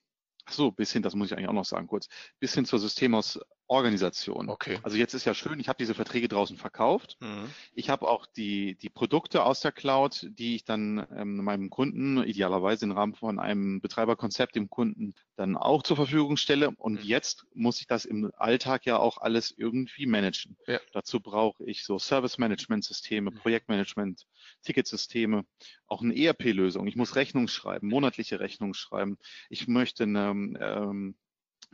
Ach 0.46 0.54
so, 0.54 0.72
bisschen, 0.72 1.04
das 1.04 1.13
muss 1.13 1.27
ich 1.27 1.34
eigentlich 1.38 1.50
auch 1.50 1.54
noch 1.54 1.66
sagen 1.66 1.86
kurz, 1.88 2.08
bisschen 2.39 2.66
zur 2.66 2.80
Systemhaus 2.80 3.39
Organisation. 3.67 4.50
Okay. 4.50 4.79
Also 4.83 4.97
jetzt 4.97 5.13
ist 5.13 5.25
ja 5.25 5.33
schön, 5.33 5.59
ich 5.59 5.67
habe 5.67 5.77
diese 5.77 5.93
Verträge 5.93 6.27
draußen 6.27 6.57
verkauft. 6.57 7.17
Mhm. 7.19 7.50
Ich 7.74 7.89
habe 7.89 8.07
auch 8.07 8.25
die, 8.25 8.75
die 8.75 8.89
Produkte 8.89 9.43
aus 9.43 9.59
der 9.59 9.74
Cloud, 9.74 10.25
die 10.31 10.55
ich 10.55 10.63
dann 10.63 11.05
ähm, 11.15 11.43
meinem 11.43 11.69
Kunden, 11.69 12.24
idealerweise 12.24 12.86
im 12.86 12.93
Rahmen 12.93 13.13
von 13.13 13.39
einem 13.39 13.81
Betreiberkonzept 13.81 14.55
dem 14.55 14.69
Kunden 14.69 15.15
dann 15.36 15.57
auch 15.57 15.83
zur 15.83 15.97
Verfügung 15.97 16.38
stelle. 16.38 16.71
Und 16.77 17.01
mhm. 17.01 17.05
jetzt 17.05 17.45
muss 17.53 17.81
ich 17.81 17.88
das 17.88 18.05
im 18.05 18.31
Alltag 18.38 18.86
ja 18.86 18.97
auch 18.97 19.17
alles 19.17 19.53
irgendwie 19.55 20.05
managen. 20.05 20.57
Ja. 20.65 20.79
Dazu 20.93 21.19
brauche 21.19 21.63
ich 21.65 21.83
so 21.83 22.00
Service-Management-Systeme, 22.00 23.31
mhm. 23.31 23.36
Projektmanagement, 23.36 24.25
Ticketsysteme, 24.63 25.45
auch 25.88 26.01
eine 26.01 26.17
ERP-Lösung. 26.17 26.88
Ich 26.88 26.95
muss 26.95 27.15
Rechnungen 27.15 27.50
schreiben, 27.50 27.89
monatliche 27.89 28.39
Rechnungen 28.39 28.74
schreiben. 28.74 29.17
Ich 29.50 29.67
möchte 29.67 30.03
eine 30.03 30.29
ähm, 30.29 31.15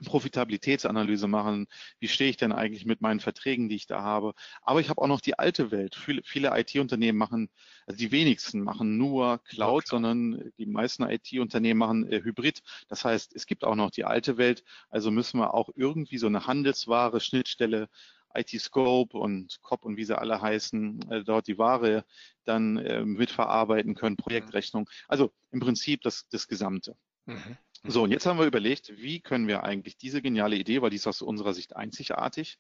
Profitabilitätsanalyse 0.04 1.28
machen. 1.28 1.68
Wie 2.00 2.08
stehe 2.08 2.30
ich 2.30 2.38
denn 2.38 2.52
eigentlich 2.52 2.86
mit 2.86 3.02
meinen 3.02 3.20
Verträgen, 3.20 3.70
die 3.70 3.76
ich 3.76 3.88
da 3.88 4.02
habe? 4.02 4.34
Aber 4.62 4.80
ich 4.80 4.90
habe 4.90 5.02
auch 5.02 5.08
noch 5.08 5.22
die 5.22 5.38
alte 5.40 5.72
Welt. 5.72 5.96
Viele, 5.96 6.22
viele 6.24 6.58
IT-Unternehmen 6.58 7.18
machen, 7.18 7.50
also 7.86 7.98
die 7.98 8.12
wenigsten 8.12 8.62
machen 8.62 8.98
nur 8.98 9.40
Cloud, 9.46 9.84
ja, 9.84 9.90
sondern 9.90 10.52
die 10.58 10.66
meisten 10.66 11.04
IT-Unternehmen 11.04 11.80
machen 11.80 12.12
äh, 12.12 12.22
Hybrid. 12.24 12.62
Das 12.88 13.06
heißt, 13.06 13.36
es 13.36 13.46
gibt 13.46 13.64
auch 13.64 13.76
noch 13.76 13.92
die 13.92 14.06
alte 14.06 14.38
Welt. 14.38 14.64
Also 14.90 15.12
müssen 15.12 15.40
wir 15.40 15.54
auch 15.54 15.70
irgendwie 15.76 16.18
so 16.18 16.28
eine 16.28 16.48
Handelsware, 16.48 17.20
Schnittstelle 17.20 17.90
IT-Scope 18.36 19.18
und 19.18 19.60
COP 19.62 19.86
und 19.86 19.98
wie 19.98 20.06
sie 20.06 20.18
alle 20.18 20.42
heißen, 20.42 21.12
äh, 21.12 21.24
dort 21.24 21.48
die 21.48 21.58
Ware 21.58 22.06
dann 22.46 22.78
äh, 22.78 23.06
mitverarbeiten 23.06 23.96
können, 23.96 24.18
Projektrechnung. 24.18 24.90
Also 25.08 25.32
im 25.52 25.60
Prinzip 25.60 26.02
das, 26.02 26.28
das 26.30 26.48
Gesamte. 26.48 26.96
Mhm. 27.26 27.58
So, 27.86 28.04
und 28.04 28.12
jetzt 28.12 28.26
haben 28.26 28.40
wir 28.40 28.46
überlegt, 28.46 28.94
wie 28.96 29.20
können 29.20 29.48
wir 29.48 29.64
eigentlich 29.64 29.98
diese 29.98 30.22
geniale 30.22 30.56
Idee, 30.56 30.82
weil 30.82 30.90
die 30.90 30.96
ist 30.96 31.08
aus 31.08 31.22
unserer 31.22 31.54
Sicht 31.54 31.76
einzigartig, 31.76 32.58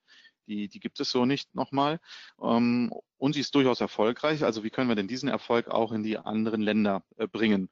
die, 0.47 0.67
die 0.67 0.81
gibt 0.81 0.99
es 0.99 1.11
so 1.11 1.25
nicht 1.25 1.55
nochmal, 1.55 2.01
ähm, 2.41 2.91
und 3.17 3.33
sie 3.33 3.39
ist 3.39 3.55
durchaus 3.55 3.79
erfolgreich. 3.79 4.43
Also 4.43 4.65
wie 4.65 4.69
können 4.69 4.89
wir 4.89 4.95
denn 4.95 5.07
diesen 5.07 5.29
Erfolg 5.29 5.69
auch 5.69 5.93
in 5.93 6.03
die 6.03 6.17
anderen 6.17 6.61
Länder 6.61 7.05
äh, 7.17 7.27
bringen? 7.27 7.69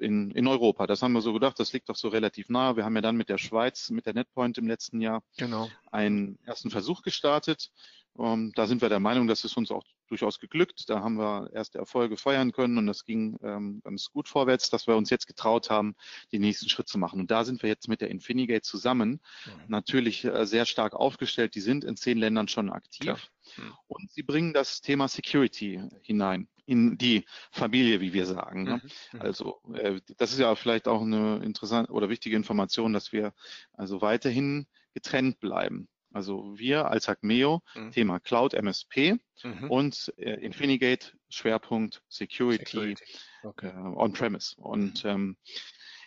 In, 0.00 0.32
in 0.32 0.48
Europa. 0.48 0.88
Das 0.88 1.02
haben 1.02 1.12
wir 1.12 1.20
so 1.20 1.32
gedacht, 1.32 1.60
das 1.60 1.72
liegt 1.72 1.88
doch 1.88 1.94
so 1.94 2.08
relativ 2.08 2.48
nahe. 2.48 2.74
Wir 2.74 2.84
haben 2.84 2.96
ja 2.96 3.00
dann 3.00 3.16
mit 3.16 3.28
der 3.28 3.38
Schweiz, 3.38 3.90
mit 3.90 4.06
der 4.06 4.14
Netpoint 4.14 4.58
im 4.58 4.66
letzten 4.66 5.00
Jahr 5.00 5.22
genau. 5.36 5.70
einen 5.92 6.36
ersten 6.44 6.70
Versuch 6.70 7.02
gestartet. 7.02 7.70
Ähm, 8.18 8.52
da 8.54 8.66
sind 8.66 8.82
wir 8.82 8.88
der 8.88 9.00
Meinung, 9.00 9.26
dass 9.26 9.44
es 9.44 9.56
uns 9.56 9.70
auch 9.70 9.84
durchaus 10.08 10.40
geglückt. 10.40 10.88
Da 10.88 11.00
haben 11.00 11.18
wir 11.18 11.50
erste 11.52 11.78
Erfolge 11.78 12.16
feiern 12.16 12.52
können 12.52 12.78
und 12.78 12.86
das 12.86 13.04
ging 13.04 13.38
ähm, 13.42 13.80
ganz 13.84 14.10
gut 14.10 14.28
vorwärts, 14.28 14.70
dass 14.70 14.86
wir 14.86 14.96
uns 14.96 15.10
jetzt 15.10 15.26
getraut 15.26 15.70
haben, 15.70 15.94
den 16.32 16.40
nächsten 16.40 16.68
Schritt 16.68 16.88
zu 16.88 16.98
machen. 16.98 17.20
Und 17.20 17.30
da 17.30 17.44
sind 17.44 17.62
wir 17.62 17.68
jetzt 17.68 17.88
mit 17.88 18.00
der 18.00 18.10
Infinigate 18.10 18.62
zusammen 18.62 19.20
mhm. 19.46 19.52
natürlich 19.68 20.24
äh, 20.24 20.46
sehr 20.46 20.66
stark 20.66 20.94
aufgestellt. 20.94 21.54
Die 21.54 21.60
sind 21.60 21.84
in 21.84 21.96
zehn 21.96 22.18
Ländern 22.18 22.48
schon 22.48 22.70
aktiv 22.70 23.30
mhm. 23.56 23.72
und 23.86 24.10
sie 24.10 24.22
bringen 24.22 24.52
das 24.52 24.80
Thema 24.80 25.08
Security 25.08 25.80
hinein 26.02 26.48
in 26.66 26.98
die 26.98 27.24
Familie, 27.50 28.00
wie 28.00 28.12
wir 28.12 28.26
sagen. 28.26 28.64
Ne? 28.64 28.82
Mhm. 29.12 29.20
Also 29.20 29.60
äh, 29.74 30.00
das 30.18 30.32
ist 30.32 30.38
ja 30.38 30.54
vielleicht 30.54 30.86
auch 30.86 31.00
eine 31.00 31.42
interessante 31.44 31.92
oder 31.92 32.10
wichtige 32.10 32.36
Information, 32.36 32.92
dass 32.92 33.12
wir 33.12 33.32
also 33.72 34.02
weiterhin 34.02 34.66
getrennt 34.92 35.40
bleiben. 35.40 35.88
Also 36.12 36.58
wir 36.58 36.90
als 36.90 37.08
Acmeo, 37.08 37.62
mhm. 37.74 37.92
Thema 37.92 38.20
Cloud 38.20 38.54
MSP 38.54 39.18
mhm. 39.42 39.70
und 39.70 40.12
äh, 40.16 40.34
Infinigate 40.34 41.12
Schwerpunkt 41.28 42.02
Security, 42.08 42.64
Security. 42.64 43.04
Okay. 43.42 43.68
Äh, 43.68 43.72
on-premise. 43.72 44.54
Und 44.56 45.04
mhm. 45.04 45.10
ähm, 45.10 45.36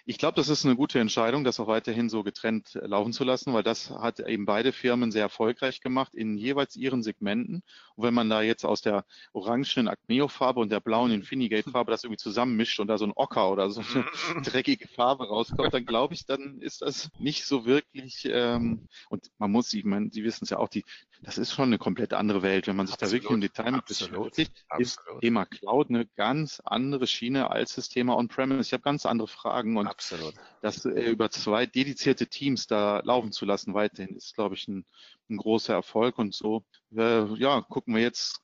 ich 0.05 0.17
glaube, 0.17 0.35
das 0.35 0.49
ist 0.49 0.65
eine 0.65 0.75
gute 0.75 0.99
Entscheidung, 0.99 1.43
das 1.43 1.59
auch 1.59 1.67
weiterhin 1.67 2.09
so 2.09 2.23
getrennt 2.23 2.75
äh, 2.75 2.85
laufen 2.85 3.13
zu 3.13 3.23
lassen, 3.23 3.53
weil 3.53 3.63
das 3.63 3.89
hat 3.89 4.19
eben 4.19 4.45
beide 4.45 4.71
Firmen 4.71 5.11
sehr 5.11 5.23
erfolgreich 5.23 5.81
gemacht 5.81 6.13
in 6.13 6.37
jeweils 6.37 6.75
ihren 6.75 7.03
Segmenten. 7.03 7.63
Und 7.95 8.03
wenn 8.03 8.13
man 8.13 8.29
da 8.29 8.41
jetzt 8.41 8.65
aus 8.65 8.81
der 8.81 9.05
orangenen 9.33 9.87
Acmeo-Farbe 9.87 10.59
und 10.59 10.71
der 10.71 10.79
blauen 10.79 11.11
Infinigate-Farbe 11.11 11.91
das 11.91 12.03
irgendwie 12.03 12.17
zusammenmischt 12.17 12.79
und 12.79 12.87
da 12.87 12.97
so 12.97 13.05
ein 13.05 13.13
Ocker 13.15 13.51
oder 13.51 13.69
so 13.69 13.81
eine 13.81 14.05
dreckige 14.43 14.87
Farbe 14.87 15.27
rauskommt, 15.27 15.73
dann 15.73 15.85
glaube 15.85 16.13
ich, 16.13 16.25
dann 16.25 16.59
ist 16.61 16.81
das 16.81 17.09
nicht 17.19 17.45
so 17.45 17.65
wirklich, 17.65 18.27
ähm, 18.31 18.87
und 19.09 19.29
man 19.37 19.51
muss, 19.51 19.71
ich 19.73 19.83
meine, 19.83 20.09
Sie 20.11 20.23
wissen 20.23 20.45
es 20.45 20.49
ja 20.49 20.57
auch, 20.57 20.69
die, 20.69 20.83
das 21.23 21.37
ist 21.37 21.53
schon 21.53 21.65
eine 21.65 21.77
komplett 21.77 22.13
andere 22.13 22.41
Welt, 22.41 22.67
wenn 22.67 22.75
man 22.75 22.87
sich 22.87 22.95
Absolut. 22.95 23.11
da 23.11 23.15
wirklich 23.15 23.31
im 23.31 23.41
Detail 23.41 23.71
mit 23.71 23.85
beschäftigt, 23.85 24.65
ist 24.79 24.99
Thema 25.21 25.45
Cloud 25.45 25.89
eine 25.89 26.07
ganz 26.15 26.61
andere 26.65 27.05
Schiene 27.05 27.51
als 27.51 27.75
das 27.75 27.89
Thema 27.89 28.17
On-Premise. 28.17 28.61
Ich 28.61 28.73
habe 28.73 28.81
ganz 28.81 29.05
andere 29.05 29.27
Fragen 29.27 29.77
und 29.77 29.87
Absolut. 29.87 30.33
das 30.61 30.83
äh, 30.85 31.11
über 31.11 31.29
zwei 31.29 31.67
dedizierte 31.67 32.27
Teams 32.27 32.65
da 32.65 33.01
laufen 33.03 33.31
zu 33.31 33.45
lassen 33.45 33.75
weiterhin 33.75 34.15
ist, 34.15 34.33
glaube 34.33 34.55
ich, 34.55 34.67
ein, 34.67 34.85
ein 35.29 35.37
großer 35.37 35.73
Erfolg 35.73 36.17
und 36.17 36.33
so, 36.33 36.65
äh, 36.95 37.25
ja, 37.35 37.61
gucken 37.61 37.93
wir 37.93 38.01
jetzt 38.01 38.41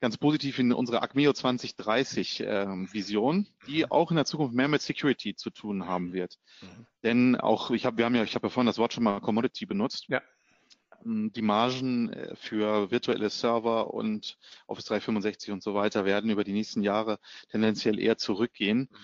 ganz 0.00 0.16
positiv 0.16 0.58
in 0.58 0.72
unsere 0.72 1.00
Acmeo 1.00 1.32
2030 1.32 2.40
äh, 2.40 2.66
Vision, 2.92 3.46
die 3.66 3.84
mhm. 3.84 3.90
auch 3.90 4.10
in 4.10 4.16
der 4.16 4.24
Zukunft 4.26 4.54
mehr 4.54 4.68
mit 4.68 4.82
Security 4.82 5.34
zu 5.34 5.50
tun 5.50 5.86
haben 5.86 6.12
wird. 6.12 6.38
Mhm. 6.60 6.86
Denn 7.02 7.36
auch 7.36 7.70
ich 7.70 7.86
habe 7.86 7.98
wir 7.98 8.04
haben 8.04 8.14
ja 8.14 8.24
ich 8.24 8.34
habe 8.34 8.46
ja 8.46 8.50
vorhin 8.50 8.66
das 8.66 8.78
Wort 8.78 8.92
schon 8.92 9.04
mal 9.04 9.20
Commodity 9.20 9.64
benutzt. 9.64 10.06
Ja. 10.08 10.20
Ähm, 11.04 11.32
die 11.32 11.42
Margen 11.42 12.12
äh, 12.12 12.34
für 12.36 12.90
virtuelle 12.90 13.30
Server 13.30 13.92
und 13.92 14.38
Office 14.66 14.86
365 14.86 15.52
und 15.52 15.62
so 15.62 15.74
weiter 15.74 16.04
werden 16.04 16.30
über 16.30 16.44
die 16.44 16.52
nächsten 16.52 16.82
Jahre 16.82 17.18
tendenziell 17.50 17.98
eher 17.98 18.18
zurückgehen. 18.18 18.88
Mhm. 18.90 18.96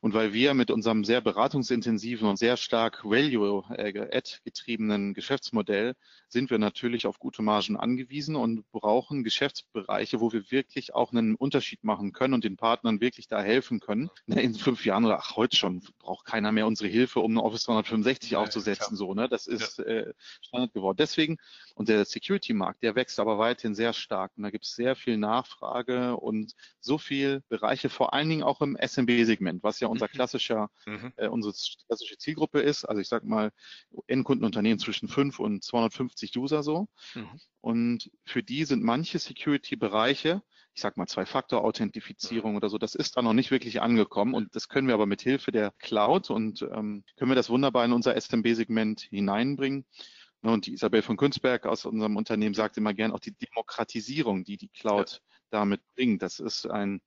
Und 0.00 0.14
weil 0.14 0.32
wir 0.32 0.54
mit 0.54 0.70
unserem 0.70 1.04
sehr 1.04 1.20
beratungsintensiven 1.20 2.28
und 2.28 2.38
sehr 2.38 2.56
stark 2.56 3.04
Value-Add-getriebenen 3.04 5.10
äh, 5.10 5.14
Geschäftsmodell 5.14 5.94
sind 6.28 6.50
wir 6.50 6.58
natürlich 6.58 7.06
auf 7.06 7.18
gute 7.18 7.42
Margen 7.42 7.76
angewiesen 7.76 8.36
und 8.36 8.70
brauchen 8.72 9.24
Geschäftsbereiche, 9.24 10.20
wo 10.20 10.32
wir 10.32 10.50
wirklich 10.50 10.94
auch 10.94 11.12
einen 11.12 11.36
Unterschied 11.36 11.84
machen 11.84 12.12
können 12.12 12.34
und 12.34 12.44
den 12.44 12.56
Partnern 12.56 13.00
wirklich 13.00 13.28
da 13.28 13.40
helfen 13.40 13.80
können. 13.80 14.10
In 14.26 14.54
fünf 14.54 14.84
Jahren 14.84 15.04
oder 15.04 15.18
ach, 15.18 15.36
heute 15.36 15.56
schon 15.56 15.82
braucht 15.98 16.26
keiner 16.26 16.52
mehr 16.52 16.66
unsere 16.66 16.88
Hilfe, 16.88 17.20
um 17.20 17.32
eine 17.32 17.42
Office 17.42 17.64
365 17.64 18.32
ja, 18.32 18.40
aufzusetzen. 18.40 18.96
Klar. 18.96 18.96
So, 18.96 19.14
ne? 19.14 19.28
Das 19.28 19.46
ist 19.46 19.78
ja. 19.78 19.84
äh, 19.84 20.14
Standard 20.40 20.72
geworden. 20.72 20.96
Deswegen 20.98 21.38
und 21.74 21.88
der 21.88 22.04
Security-Markt, 22.04 22.82
der 22.82 22.94
wächst 22.94 23.18
aber 23.18 23.38
weiterhin 23.38 23.74
sehr 23.74 23.92
stark. 23.92 24.32
Und 24.36 24.44
da 24.44 24.50
gibt 24.50 24.64
es 24.64 24.74
sehr 24.74 24.94
viel 24.94 25.16
Nachfrage 25.16 26.16
und 26.16 26.54
so 26.80 26.98
viel 26.98 27.42
Bereiche, 27.48 27.88
vor 27.88 28.14
allen 28.14 28.28
Dingen 28.28 28.42
auch 28.44 28.60
im 28.60 28.76
SMB-Segment, 28.76 29.62
was 29.62 29.80
ja 29.80 29.88
unser 29.88 30.06
mhm. 30.06 30.12
klassischer, 30.12 30.70
mhm. 30.86 31.12
äh, 31.16 31.26
unsere 31.26 31.52
klassische 31.86 32.16
Zielgruppe 32.16 32.60
ist. 32.60 32.84
Also 32.84 33.00
ich 33.00 33.08
sage 33.08 33.26
mal 33.26 33.50
Endkundenunternehmen 34.06 34.78
zwischen 34.78 35.08
5 35.08 35.38
und 35.40 35.64
250 35.64 36.36
User 36.36 36.62
so. 36.62 36.88
Mhm. 37.14 37.40
Und 37.60 38.10
für 38.24 38.42
die 38.42 38.64
sind 38.64 38.82
manche 38.82 39.18
Security-Bereiche, 39.18 40.42
ich 40.74 40.80
sag 40.80 40.96
mal 40.96 41.06
Zwei-Faktor-Authentifizierung 41.06 42.52
mhm. 42.52 42.56
oder 42.58 42.68
so, 42.68 42.78
das 42.78 42.94
ist 42.94 43.16
da 43.16 43.22
noch 43.22 43.32
nicht 43.32 43.50
wirklich 43.50 43.80
angekommen 43.80 44.34
und 44.34 44.54
das 44.54 44.68
können 44.68 44.86
wir 44.86 44.94
aber 44.94 45.06
mit 45.06 45.22
Hilfe 45.22 45.50
der 45.50 45.72
Cloud 45.78 46.30
und 46.30 46.62
ähm, 46.62 47.04
können 47.16 47.30
wir 47.30 47.36
das 47.36 47.50
wunderbar 47.50 47.84
in 47.84 47.92
unser 47.92 48.20
SMB-Segment 48.20 49.00
hineinbringen. 49.00 49.86
Ne, 50.44 50.52
und 50.52 50.66
die 50.66 50.74
Isabel 50.74 51.00
von 51.00 51.16
Günzberg 51.16 51.64
aus 51.64 51.86
unserem 51.86 52.16
Unternehmen 52.16 52.54
sagt 52.54 52.76
immer 52.76 52.92
gern 52.92 53.12
auch 53.12 53.20
die 53.20 53.32
Demokratisierung, 53.32 54.44
die 54.44 54.58
die 54.58 54.68
Cloud 54.68 55.12
ja. 55.12 55.18
damit 55.48 55.80
bringt. 55.94 56.20
Das 56.20 56.38
ist 56.38 56.66
ein 56.66 57.00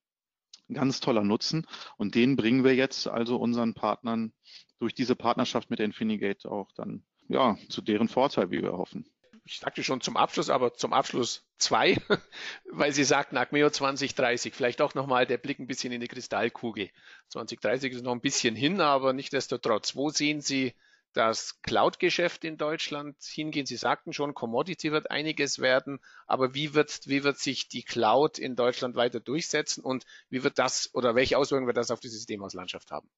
ganz 0.74 1.02
toller 1.02 1.24
Nutzen 1.24 1.68
und 1.98 2.16
den 2.16 2.36
bringen 2.36 2.64
wir 2.64 2.74
jetzt 2.74 3.08
also 3.08 3.38
unseren 3.38 3.76
Partnern 3.76 4.34
durch 4.80 4.96
diese 4.96 5.16
Partnerschaft 5.16 5.70
mit 5.70 5.80
Infinigate 5.80 6.50
auch 6.50 6.72
dann 6.72 7.06
ja 7.30 7.58
zu 7.70 7.84
deren 7.84 8.08
Vorteil, 8.08 8.50
wie 8.50 8.64
wir 8.64 8.74
hoffen. 8.74 9.08
Ich 9.46 9.60
sagte 9.60 9.84
schon 9.84 10.02
zum 10.02 10.18
Abschluss, 10.18 10.50
aber 10.50 10.74
zum 10.74 10.92
Abschluss 10.92 11.46
zwei, 11.60 11.96
weil 12.72 12.92
Sie 12.92 13.04
sagten 13.04 13.38
Acmeo 13.38 13.70
2030. 13.70 14.56
Vielleicht 14.56 14.82
auch 14.82 14.96
nochmal 14.96 15.28
der 15.28 15.38
Blick 15.38 15.60
ein 15.60 15.68
bisschen 15.68 15.94
in 15.94 16.02
die 16.02 16.08
Kristallkugel. 16.08 16.90
2030 17.30 17.94
ist 17.94 18.04
noch 18.04 18.14
ein 18.14 18.20
bisschen 18.20 18.56
hin, 18.56 18.82
aber 18.82 19.14
nichtdestotrotz. 19.14 19.96
Wo 19.96 20.10
sehen 20.10 20.42
Sie 20.42 20.74
das 21.18 21.62
Cloud-Geschäft 21.64 22.44
in 22.44 22.58
Deutschland 22.58 23.18
hingehen? 23.24 23.66
Sie 23.66 23.76
sagten 23.76 24.14
schon, 24.14 24.36
Commodity 24.36 24.92
wird 24.92 25.10
einiges 25.10 25.60
werden, 25.60 26.00
aber 26.28 26.54
wie 26.54 26.74
wird, 26.76 27.02
wie 27.08 27.24
wird 27.24 27.40
sich 27.40 27.68
die 27.68 27.84
Cloud 27.84 28.38
in 28.38 28.56
Deutschland 28.56 28.96
weiter 28.96 29.20
durchsetzen 29.20 29.84
und 29.84 30.06
wie 30.30 30.44
wird 30.44 30.60
das 30.60 30.94
oder 30.94 31.16
welche 31.16 31.38
Auswirkungen 31.38 31.68
wird 31.68 31.78
das 31.78 31.92
auf 31.92 32.00
die 32.00 32.10
Systemhauslandschaft 32.10 32.92
haben? 32.92 33.10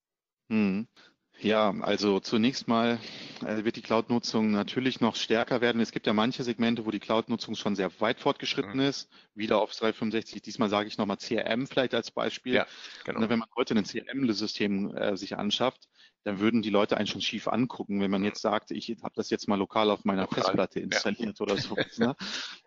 Hm. 0.49 0.87
Ja, 1.41 1.73
also 1.81 2.19
zunächst 2.19 2.67
mal 2.67 2.99
äh, 3.45 3.63
wird 3.63 3.77
die 3.77 3.81
Cloud-Nutzung 3.81 4.51
natürlich 4.51 4.99
noch 4.99 5.15
stärker 5.15 5.61
werden. 5.61 5.79
Es 5.79 5.91
gibt 5.91 6.05
ja 6.05 6.11
manche 6.11 6.43
Segmente, 6.43 6.85
wo 6.85 6.91
die 6.91 6.99
Cloud-Nutzung 6.99 7.55
schon 7.55 7.77
sehr 7.77 7.89
weit 8.01 8.19
fortgeschritten 8.19 8.73
mhm. 8.73 8.81
ist. 8.81 9.09
Wieder 9.35 9.61
auf 9.61 9.71
365. 9.71 10.41
Diesmal 10.41 10.69
sage 10.69 10.89
ich 10.89 10.97
nochmal 10.97 11.15
CRM 11.15 11.65
vielleicht 11.65 11.93
als 11.93 12.11
Beispiel. 12.11 12.55
Ja, 12.55 12.67
genau. 13.05 13.29
Wenn 13.29 13.39
man 13.39 13.47
heute 13.55 13.73
ein 13.73 13.85
CRM-System 13.85 14.95
äh, 14.97 15.15
sich 15.15 15.37
anschafft, 15.37 15.87
dann 16.23 16.39
würden 16.39 16.61
die 16.61 16.69
Leute 16.69 16.97
einen 16.97 17.07
schon 17.07 17.21
schief 17.21 17.47
angucken, 17.47 18.01
wenn 18.01 18.11
man 18.11 18.23
jetzt 18.23 18.41
sagt, 18.41 18.71
ich 18.71 18.89
habe 19.01 19.13
das 19.15 19.29
jetzt 19.29 19.47
mal 19.47 19.57
lokal 19.57 19.89
auf 19.89 20.05
meiner 20.05 20.23
lokal, 20.23 20.43
Festplatte 20.43 20.79
installiert 20.79 21.39
ja. 21.39 21.43
oder 21.43 21.57
so. 21.57 21.75
Ne? 21.97 22.15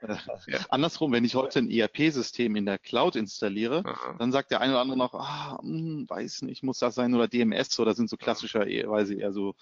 Äh, 0.01 0.17
ja. 0.47 0.59
Andersrum, 0.69 1.13
wenn 1.13 1.25
ich 1.25 1.35
heute 1.35 1.61
ein 1.61 1.71
ERP-System 1.71 2.57
in 2.57 2.67
der 2.67 2.79
Cloud 2.79 3.17
installiere, 3.17 3.83
Aha. 3.85 4.17
dann 4.19 4.33
sagt 4.33 4.51
der 4.51 4.61
eine 4.61 4.73
oder 4.73 4.81
andere 4.81 4.99
noch, 4.99 5.15
ah, 5.15 5.59
hm, 5.63 6.07
weiß 6.09 6.43
nicht, 6.43 6.63
muss 6.63 6.79
das 6.79 6.95
sein 6.95 7.15
oder 7.15 7.29
DMS 7.29 7.79
oder 7.79 7.95
sind 7.95 8.11
so 8.11 8.17
klassischerweise 8.17 9.15
eher 9.15 9.33
so 9.33 9.55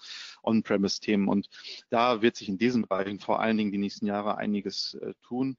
On-Premise-Themen. 0.43 1.27
Und 1.27 1.47
da 1.89 2.21
wird 2.21 2.35
sich 2.35 2.49
in 2.49 2.57
diesen 2.57 2.81
Bereichen 2.83 3.19
vor 3.19 3.39
allen 3.39 3.57
Dingen 3.57 3.71
die 3.71 3.77
nächsten 3.77 4.07
Jahre 4.07 4.37
einiges 4.37 4.95
äh, 4.95 5.13
tun. 5.21 5.57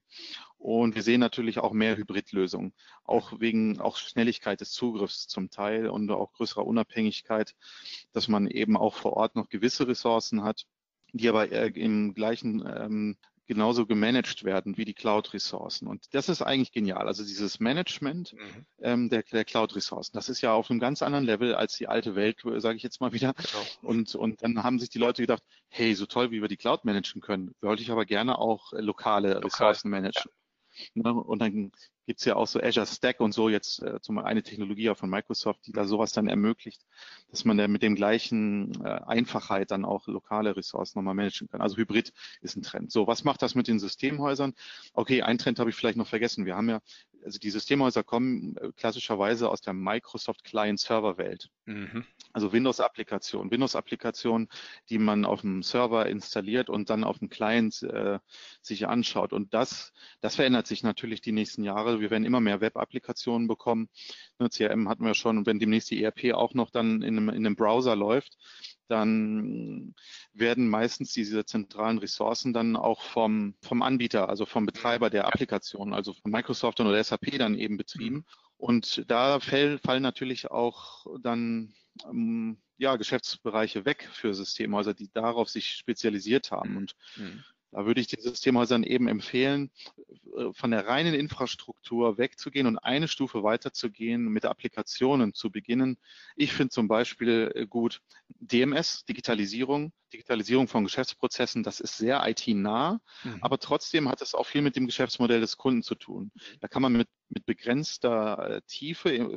Und 0.63 0.95
wir 0.95 1.03
sehen 1.03 1.19
natürlich 1.19 1.59
auch 1.59 1.73
mehr 1.73 1.97
Hybridlösungen, 1.97 2.71
auch 3.03 3.37
wegen 3.41 3.81
auch 3.81 3.97
Schnelligkeit 3.97 4.61
des 4.61 4.71
Zugriffs 4.71 5.27
zum 5.27 5.49
Teil 5.49 5.89
und 5.89 6.09
auch 6.09 6.31
größerer 6.31 6.65
Unabhängigkeit, 6.65 7.53
dass 8.13 8.29
man 8.29 8.47
eben 8.47 8.77
auch 8.77 8.95
vor 8.95 9.11
Ort 9.11 9.35
noch 9.35 9.49
gewisse 9.49 9.89
Ressourcen 9.89 10.41
hat, 10.41 10.65
die 11.11 11.27
aber 11.27 11.51
im 11.75 12.13
gleichen 12.13 12.63
ähm, 12.65 13.17
genauso 13.45 13.85
gemanagt 13.85 14.45
werden 14.45 14.77
wie 14.77 14.85
die 14.85 14.93
Cloud-Ressourcen. 14.93 15.85
Und 15.85 16.05
das 16.13 16.29
ist 16.29 16.41
eigentlich 16.41 16.71
genial. 16.71 17.07
Also 17.07 17.25
dieses 17.25 17.59
Management 17.59 18.31
mhm. 18.31 18.65
ähm, 18.81 19.09
der, 19.09 19.23
der 19.23 19.43
Cloud-Ressourcen, 19.43 20.15
das 20.15 20.29
ist 20.29 20.39
ja 20.39 20.53
auf 20.53 20.71
einem 20.71 20.79
ganz 20.79 21.01
anderen 21.01 21.25
Level 21.25 21.55
als 21.55 21.75
die 21.75 21.89
alte 21.89 22.15
Welt, 22.15 22.37
sage 22.59 22.77
ich 22.77 22.83
jetzt 22.83 23.01
mal 23.01 23.11
wieder. 23.11 23.33
Genau. 23.33 23.65
Und, 23.81 24.15
und 24.15 24.43
dann 24.43 24.63
haben 24.63 24.79
sich 24.79 24.89
die 24.89 24.99
Leute 24.99 25.23
gedacht, 25.23 25.43
hey, 25.67 25.93
so 25.93 26.05
toll, 26.05 26.31
wie 26.31 26.39
wir 26.39 26.47
die 26.47 26.55
Cloud 26.55 26.85
managen 26.85 27.19
können, 27.21 27.53
wollte 27.59 27.83
ich 27.83 27.91
aber 27.91 28.05
gerne 28.05 28.39
auch 28.39 28.71
lokale 28.71 29.33
Lokal. 29.33 29.43
Ressourcen 29.43 29.89
managen. 29.89 30.23
Ja. 30.25 30.42
Ne? 30.95 31.13
Und 31.13 31.39
dann 31.39 31.71
gibt's 32.05 32.25
ja 32.25 32.35
auch 32.35 32.47
so 32.47 32.61
Azure 32.61 32.85
Stack 32.85 33.19
und 33.19 33.33
so 33.33 33.49
jetzt 33.49 33.81
äh, 33.81 33.99
zum 34.01 34.17
eine 34.19 34.43
Technologie 34.43 34.93
von 34.95 35.09
Microsoft, 35.09 35.65
die 35.65 35.71
da 35.71 35.85
sowas 35.85 36.11
dann 36.11 36.27
ermöglicht, 36.27 36.85
dass 37.29 37.45
man 37.45 37.57
da 37.57 37.67
mit 37.67 37.81
dem 37.81 37.95
gleichen 37.95 38.83
äh, 38.83 38.99
Einfachheit 39.05 39.71
dann 39.71 39.85
auch 39.85 40.07
lokale 40.07 40.55
Ressourcen 40.55 40.99
nochmal 40.99 41.15
managen 41.15 41.47
kann. 41.47 41.61
Also 41.61 41.77
Hybrid 41.77 42.13
ist 42.41 42.55
ein 42.55 42.63
Trend. 42.63 42.91
So, 42.91 43.07
was 43.07 43.23
macht 43.23 43.41
das 43.41 43.55
mit 43.55 43.67
den 43.67 43.79
Systemhäusern? 43.79 44.53
Okay, 44.93 45.21
ein 45.21 45.37
Trend 45.37 45.59
habe 45.59 45.69
ich 45.69 45.75
vielleicht 45.75 45.97
noch 45.97 46.07
vergessen. 46.07 46.45
Wir 46.45 46.55
haben 46.55 46.69
ja, 46.69 46.79
also 47.23 47.39
die 47.39 47.49
Systemhäuser 47.49 48.03
kommen 48.03 48.57
äh, 48.57 48.71
klassischerweise 48.75 49.49
aus 49.49 49.61
der 49.61 49.73
Microsoft 49.73 50.43
Client-Server-Welt. 50.43 51.49
Mhm. 51.65 52.05
Also 52.33 52.51
Windows-Applikationen, 52.51 53.51
Windows-Applikationen, 53.51 54.49
die 54.89 54.97
man 54.97 55.23
auf 55.23 55.41
dem 55.41 55.63
Server 55.63 56.07
installiert 56.07 56.69
und 56.69 56.89
dann 56.89 57.03
auf 57.03 57.19
dem 57.19 57.29
Client 57.29 57.83
äh, 57.83 58.19
sich 58.61 58.87
anschaut. 58.87 59.33
Und 59.33 59.53
das, 59.53 59.93
das 60.19 60.35
verändert 60.35 60.67
sich 60.67 60.83
natürlich 60.83 61.21
die 61.21 61.31
nächsten 61.31 61.63
Jahre. 61.63 61.92
Wir 61.99 62.11
werden 62.11 62.25
immer 62.25 62.41
mehr 62.41 62.61
Web-Applikationen 62.61 63.47
bekommen. 63.47 63.89
Ne, 64.39 64.49
CRM 64.49 64.89
hatten 64.89 65.05
wir 65.05 65.13
schon 65.13 65.37
und 65.37 65.45
wenn 65.45 65.59
demnächst 65.59 65.91
die 65.91 66.03
ERP 66.03 66.33
auch 66.33 66.53
noch 66.53 66.69
dann 66.69 67.01
in 67.01 67.17
einem, 67.17 67.29
in 67.29 67.45
einem 67.45 67.55
Browser 67.55 67.95
läuft, 67.95 68.37
dann 68.87 69.95
werden 70.33 70.67
meistens 70.69 71.13
diese 71.13 71.45
zentralen 71.45 71.97
Ressourcen 71.97 72.53
dann 72.53 72.75
auch 72.75 73.01
vom, 73.01 73.55
vom 73.61 73.81
Anbieter, 73.81 74.29
also 74.29 74.45
vom 74.45 74.65
Betreiber 74.65 75.09
der 75.09 75.27
Applikation, 75.27 75.93
also 75.93 76.13
von 76.13 76.31
Microsoft 76.31 76.79
oder 76.79 77.03
SAP 77.03 77.37
dann 77.37 77.57
eben 77.57 77.77
betrieben. 77.77 78.25
Und 78.57 79.03
da 79.09 79.39
fallen 79.39 80.03
natürlich 80.03 80.51
auch 80.51 81.05
dann 81.21 81.73
ähm, 82.09 82.57
ja, 82.77 82.95
Geschäftsbereiche 82.95 83.85
weg 83.85 84.09
für 84.11 84.33
Systemhäuser, 84.33 84.93
die 84.93 85.11
darauf 85.11 85.49
sich 85.49 85.69
spezialisiert 85.71 86.51
haben. 86.51 86.77
Und 86.77 86.95
mhm. 87.15 87.43
Da 87.73 87.87
würde 87.87 88.01
ich 88.01 88.07
den 88.07 88.21
Systemhäusern 88.21 88.83
eben 88.83 89.07
empfehlen, 89.07 89.71
äh, 90.37 90.53
von 90.53 90.71
der 90.71 90.87
reinen 90.87 91.15
Infrastruktur 91.15 92.17
wegzugehen 92.19 92.67
und 92.67 92.77
eine 92.77 93.07
Stufe 93.07 93.43
weiterzugehen, 93.43 94.25
mit 94.25 94.45
Applikationen 94.45 95.33
zu 95.33 95.51
beginnen. 95.51 95.97
Ich 96.35 96.53
finde 96.53 96.69
zum 96.69 96.87
Beispiel 96.87 97.51
äh, 97.55 97.65
gut 97.65 98.01
DMS, 98.29 99.05
Digitalisierung, 99.05 99.91
Digitalisierung 100.13 100.67
von 100.67 100.83
Geschäftsprozessen, 100.83 101.63
das 101.63 101.79
ist 101.79 101.97
sehr 101.97 102.21
IT-nah, 102.27 103.01
mhm. 103.23 103.37
aber 103.41 103.57
trotzdem 103.57 104.07
hat 104.07 104.21
es 104.21 104.35
auch 104.35 104.45
viel 104.45 104.61
mit 104.61 104.75
dem 104.75 104.85
Geschäftsmodell 104.85 105.41
des 105.41 105.57
Kunden 105.57 105.81
zu 105.81 105.95
tun. 105.95 106.31
Da 106.59 106.67
kann 106.67 106.83
man 106.83 106.93
mit, 106.93 107.07
mit 107.29 107.47
begrenzter 107.47 108.57
äh, 108.57 108.61
Tiefe, 108.67 109.35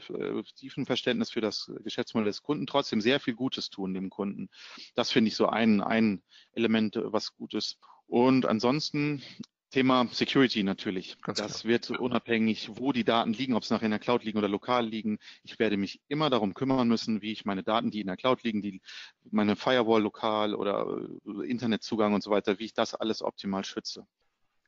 tiefen 0.56 0.84
Verständnis 0.84 1.30
für 1.30 1.40
das 1.40 1.72
Geschäftsmodell 1.82 2.26
des 2.26 2.42
Kunden 2.42 2.66
trotzdem 2.66 3.00
sehr 3.00 3.18
viel 3.18 3.34
Gutes 3.34 3.70
tun 3.70 3.94
dem 3.94 4.10
Kunden. 4.10 4.50
Das 4.94 5.10
finde 5.10 5.28
ich 5.28 5.36
so 5.36 5.46
ein, 5.46 5.80
ein 5.80 6.22
Element, 6.52 6.98
was 7.02 7.34
gut 7.34 7.54
ist. 7.54 7.78
Und 8.06 8.46
ansonsten 8.46 9.22
Thema 9.70 10.08
Security 10.12 10.62
natürlich. 10.62 11.20
Ganz 11.20 11.38
das 11.38 11.60
klar. 11.60 11.72
wird 11.72 11.90
unabhängig, 11.90 12.70
wo 12.76 12.92
die 12.92 13.04
Daten 13.04 13.32
liegen, 13.32 13.54
ob 13.54 13.62
es 13.62 13.70
nachher 13.70 13.86
in 13.86 13.90
der 13.90 14.00
Cloud 14.00 14.24
liegen 14.24 14.38
oder 14.38 14.48
lokal 14.48 14.86
liegen. 14.86 15.18
Ich 15.42 15.58
werde 15.58 15.76
mich 15.76 16.00
immer 16.08 16.30
darum 16.30 16.54
kümmern 16.54 16.88
müssen, 16.88 17.20
wie 17.20 17.32
ich 17.32 17.44
meine 17.44 17.62
Daten, 17.62 17.90
die 17.90 18.00
in 18.00 18.06
der 18.06 18.16
Cloud 18.16 18.42
liegen, 18.42 18.62
die 18.62 18.80
meine 19.30 19.56
Firewall 19.56 20.02
lokal 20.02 20.54
oder 20.54 20.86
äh, 21.26 21.46
Internetzugang 21.46 22.14
und 22.14 22.22
so 22.22 22.30
weiter, 22.30 22.58
wie 22.58 22.64
ich 22.64 22.74
das 22.74 22.94
alles 22.94 23.22
optimal 23.22 23.64
schütze. 23.64 24.06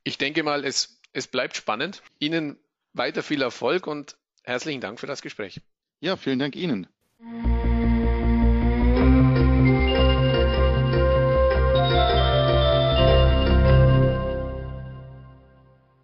Ich 0.03 0.17
denke 0.17 0.43
mal, 0.43 0.65
es, 0.65 1.01
es 1.13 1.27
bleibt 1.27 1.55
spannend. 1.55 2.03
Ihnen 2.19 2.57
weiter 2.93 3.23
viel 3.23 3.41
Erfolg 3.41 3.87
und 3.87 4.17
herzlichen 4.43 4.81
Dank 4.81 4.99
für 4.99 5.07
das 5.07 5.21
Gespräch. 5.21 5.61
Ja, 6.01 6.17
vielen 6.17 6.39
Dank 6.39 6.55
Ihnen. 6.55 6.87